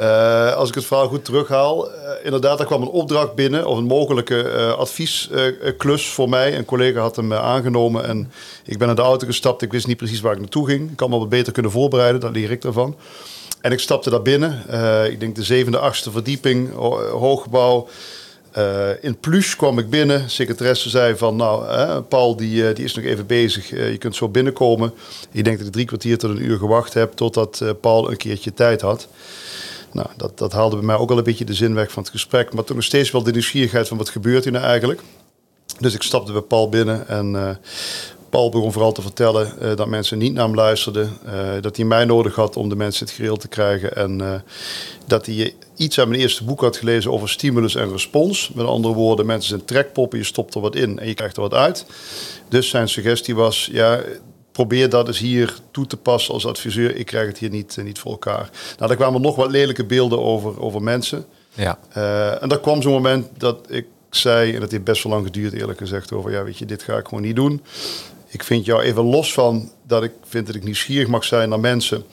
[0.00, 3.78] Uh, als ik het verhaal goed terughaal, uh, inderdaad, er kwam een opdracht binnen of
[3.78, 6.58] een mogelijke uh, adviesklus voor mij.
[6.58, 8.32] Een collega had hem aangenomen en
[8.64, 9.62] ik ben naar de auto gestapt.
[9.62, 10.90] Ik wist niet precies waar ik naartoe ging.
[10.90, 12.96] Ik kan me wat beter kunnen voorbereiden, daar leer ik ervan.
[13.60, 14.64] En ik stapte daar binnen.
[15.10, 16.74] ik denk de zevende, achtste verdieping,
[17.10, 17.88] hooggebouw.
[18.58, 20.30] Uh, in Plus kwam ik binnen.
[20.30, 23.70] Secretaresse zei van, nou, uh, Paul die, uh, die is nog even bezig.
[23.70, 24.92] je kunt zo binnenkomen.
[25.30, 27.12] Ik denk dat ik drie kwartier tot een uur gewacht heb...
[27.12, 29.08] totdat Paul een keertje tijd had.
[29.94, 32.12] Nou, dat, dat haalde bij mij ook al een beetje de zin weg van het
[32.12, 32.54] gesprek.
[32.54, 35.00] Maar toch nog steeds wel de nieuwsgierigheid van wat gebeurt hier nou eigenlijk.
[35.78, 37.50] Dus ik stapte bij Paul binnen en uh,
[38.30, 41.18] Paul begon vooral te vertellen uh, dat mensen niet naar hem luisterden.
[41.26, 43.96] Uh, dat hij mij nodig had om de mensen het gereel te krijgen.
[43.96, 44.42] En
[45.06, 48.50] dat hij iets aan mijn eerste boek had gelezen over stimulus en respons.
[48.54, 51.42] Met andere woorden, mensen zijn trekpoppen, je stopt er wat in en je krijgt er
[51.42, 51.86] wat uit.
[52.48, 54.00] Dus zijn suggestie was, ja,
[54.54, 56.96] probeer dat eens hier toe te passen als adviseur.
[56.96, 58.50] Ik krijg het hier niet, niet voor elkaar.
[58.76, 61.26] Nou, daar kwamen nog wat lelijke beelden over, over mensen.
[61.54, 61.78] Ja.
[62.40, 65.52] en daar kwam zo'n moment dat ik zei, en dat heeft best wel lang geduurd
[65.52, 67.62] eerlijk gezegd, over ja weet je, dit ga ik gewoon niet doen.
[68.28, 71.60] Ik vind jou even los van dat ik vind dat ik nieuwsgierig mag zijn naar
[71.60, 72.04] mensen.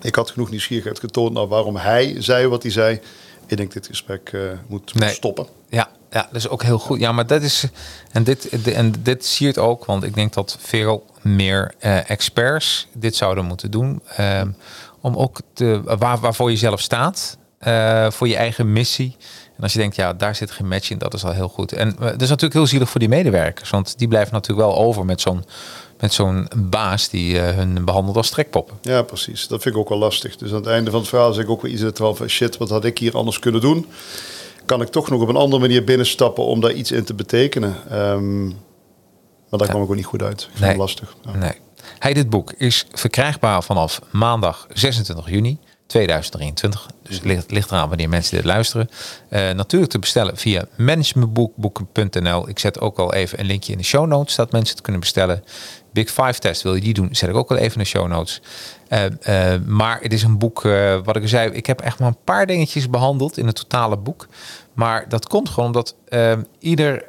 [0.00, 3.00] Ik had genoeg nieuwsgierigheid getoond naar waarom hij zei wat hij zei.
[3.46, 5.10] Ik denk dit gesprek uh, moet, nee.
[5.10, 5.46] stoppen.
[5.68, 7.00] Ja, ja, dat is ook heel goed.
[7.00, 7.66] Ja, maar dat is.
[8.12, 13.16] En dit, en dit siert ook, want ik denk dat veel meer uh, experts dit
[13.16, 14.02] zouden moeten doen.
[14.20, 14.42] Uh,
[15.00, 19.16] om ook te, waar, waarvoor je zelf staat, uh, voor je eigen missie.
[19.56, 21.72] En als je denkt, ja, daar zit geen match in, dat is al heel goed.
[21.72, 25.04] En dat is natuurlijk heel zielig voor die medewerkers, want die blijven natuurlijk wel over
[25.04, 25.44] met zo'n
[26.00, 28.76] met zo'n baas die hun behandelt als trekpoppen.
[28.82, 29.48] Ja, precies.
[29.48, 30.36] Dat vind ik ook wel lastig.
[30.36, 32.70] Dus aan het einde van het verhaal zeg ik ook weer iets van shit, wat
[32.70, 33.86] had ik hier anders kunnen doen?
[34.66, 37.76] Kan ik toch nog op een andere manier binnenstappen om daar iets in te betekenen?
[37.92, 39.74] Um, maar daar ja.
[39.74, 40.40] kwam ik ook niet goed uit.
[40.40, 40.68] Ik vind nee.
[40.68, 41.16] het lastig.
[41.24, 41.36] Ja.
[41.36, 41.52] Nee.
[41.98, 45.58] Hey, dit boek is verkrijgbaar vanaf maandag 26 juni.
[45.86, 46.86] 2023.
[47.02, 48.88] Dus het ligt, ligt eraan wanneer mensen dit luisteren.
[49.30, 52.48] Uh, natuurlijk te bestellen via managementboekboeken.nl.
[52.48, 55.00] Ik zet ook al even een linkje in de show notes, dat mensen het kunnen
[55.00, 55.44] bestellen.
[55.92, 58.08] Big Five test wil je die doen, zet ik ook al even in de show
[58.08, 58.40] notes.
[58.88, 60.62] Uh, uh, maar het is een boek,
[61.04, 64.26] wat ik zei, ik heb echt maar een paar dingetjes behandeld in het totale boek.
[64.72, 65.94] Maar dat komt gewoon omdat
[66.58, 67.04] ieder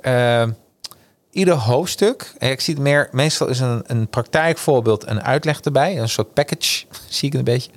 [1.31, 6.09] ieder hoofdstuk, ik zie het meer, meestal is een, een praktijkvoorbeeld een uitleg erbij, een
[6.09, 7.71] soort package, zie ik een beetje.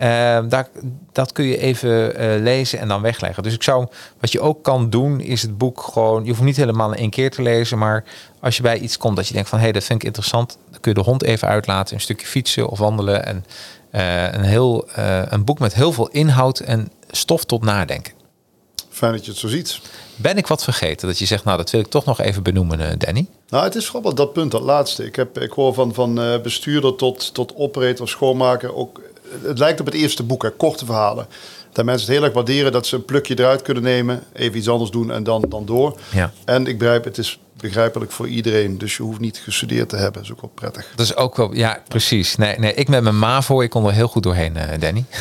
[0.48, 0.68] daar,
[1.12, 2.12] dat kun je even
[2.42, 3.42] lezen en dan wegleggen.
[3.42, 3.86] Dus ik zou,
[4.20, 6.24] wat je ook kan doen, is het boek gewoon.
[6.24, 8.04] Je hoeft niet helemaal in één keer te lezen, maar
[8.44, 10.58] als je bij iets komt dat je denkt van hé, hey, dat vind ik interessant,
[10.70, 13.26] dan kun je de hond even uitlaten, een stukje fietsen of wandelen.
[13.26, 13.44] En
[13.92, 14.88] uh, een, heel,
[15.28, 18.12] een boek met heel veel inhoud en stof tot nadenken.
[18.90, 19.80] Fijn dat je het zo ziet.
[20.16, 22.98] Ben ik wat vergeten dat je zegt, nou dat wil ik toch nog even benoemen,
[22.98, 23.26] Danny?
[23.48, 25.04] Nou, het is vooral dat punt, dat laatste.
[25.04, 29.00] Ik, heb, ik hoor van, van bestuurder tot, tot operator, schoonmaker ook
[29.42, 31.26] het lijkt op het eerste boek, hè, korte verhalen.
[31.74, 34.68] Dat mensen het heel erg waarderen dat ze een plukje eruit kunnen nemen, even iets
[34.68, 35.98] anders doen en dan, dan door.
[36.12, 36.32] Ja.
[36.44, 40.12] En ik begrijp, het is begrijpelijk voor iedereen, dus je hoeft niet gestudeerd te hebben.
[40.12, 40.92] Dat is ook wel prettig.
[40.96, 42.36] Dat is ook wel, ja, precies.
[42.36, 45.04] Nee, nee ik met mijn MAVO, ik kon er heel goed doorheen, uh, Danny.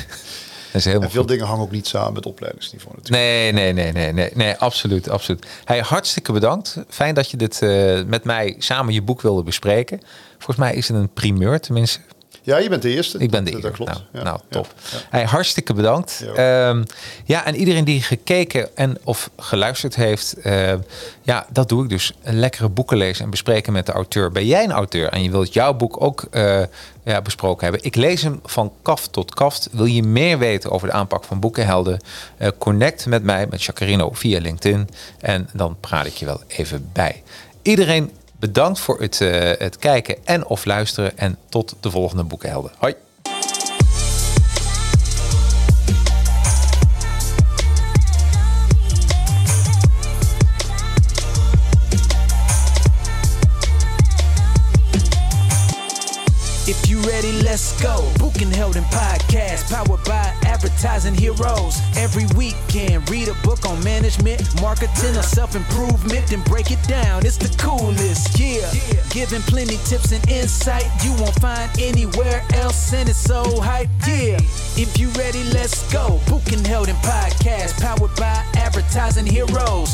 [0.73, 3.25] Dat is en veel dingen hangen ook niet samen met opleidingsniveau natuurlijk.
[3.25, 5.45] Nee, nee, nee, nee, nee, nee absoluut, absoluut.
[5.65, 6.77] Hey, hartstikke bedankt.
[6.89, 10.01] Fijn dat je dit uh, met mij samen je boek wilde bespreken.
[10.31, 11.99] Volgens mij is het een primeur, tenminste
[12.45, 13.17] ja, je bent de eerste.
[13.17, 13.67] Ik ben de eerste.
[13.67, 13.91] Dat klopt.
[13.91, 14.23] Nou, ja.
[14.23, 14.73] nou top.
[14.91, 14.97] Ja.
[15.09, 16.23] Hey, hartstikke bedankt.
[16.35, 16.83] Ja, um,
[17.25, 20.73] ja, en iedereen die gekeken en of geluisterd heeft, uh,
[21.21, 22.13] ja, dat doe ik dus.
[22.23, 24.31] Een lekkere boeken lezen en bespreken met de auteur.
[24.31, 26.61] Ben jij een auteur en je wilt jouw boek ook uh,
[27.03, 27.83] ja, besproken hebben?
[27.83, 29.69] Ik lees hem van kaft tot kaft.
[29.71, 31.99] Wil je meer weten over de aanpak van boekenhelden?
[32.37, 34.89] Uh, connect met mij, met Jacarino via LinkedIn.
[35.19, 37.23] En dan praat ik je wel even bij.
[37.61, 38.11] Iedereen
[38.43, 41.17] Bedankt voor het, uh, het kijken en of luisteren.
[41.17, 42.71] En tot de volgende Boekenhelden.
[42.77, 42.95] Hoi!
[56.65, 58.11] If you ready, let's go.
[58.17, 61.77] Booking Held in Podcast, powered by Advertising Heroes.
[61.95, 67.23] Every weekend, read a book on management, marketing, or self improvement, then break it down.
[67.23, 68.65] It's the coolest, yeah.
[69.11, 74.39] Giving plenty tips and insight you won't find anywhere else, and it's so hype, yeah.
[74.75, 76.19] If you ready, let's go.
[76.27, 79.93] Booking Held in Podcast, powered by Advertising Heroes.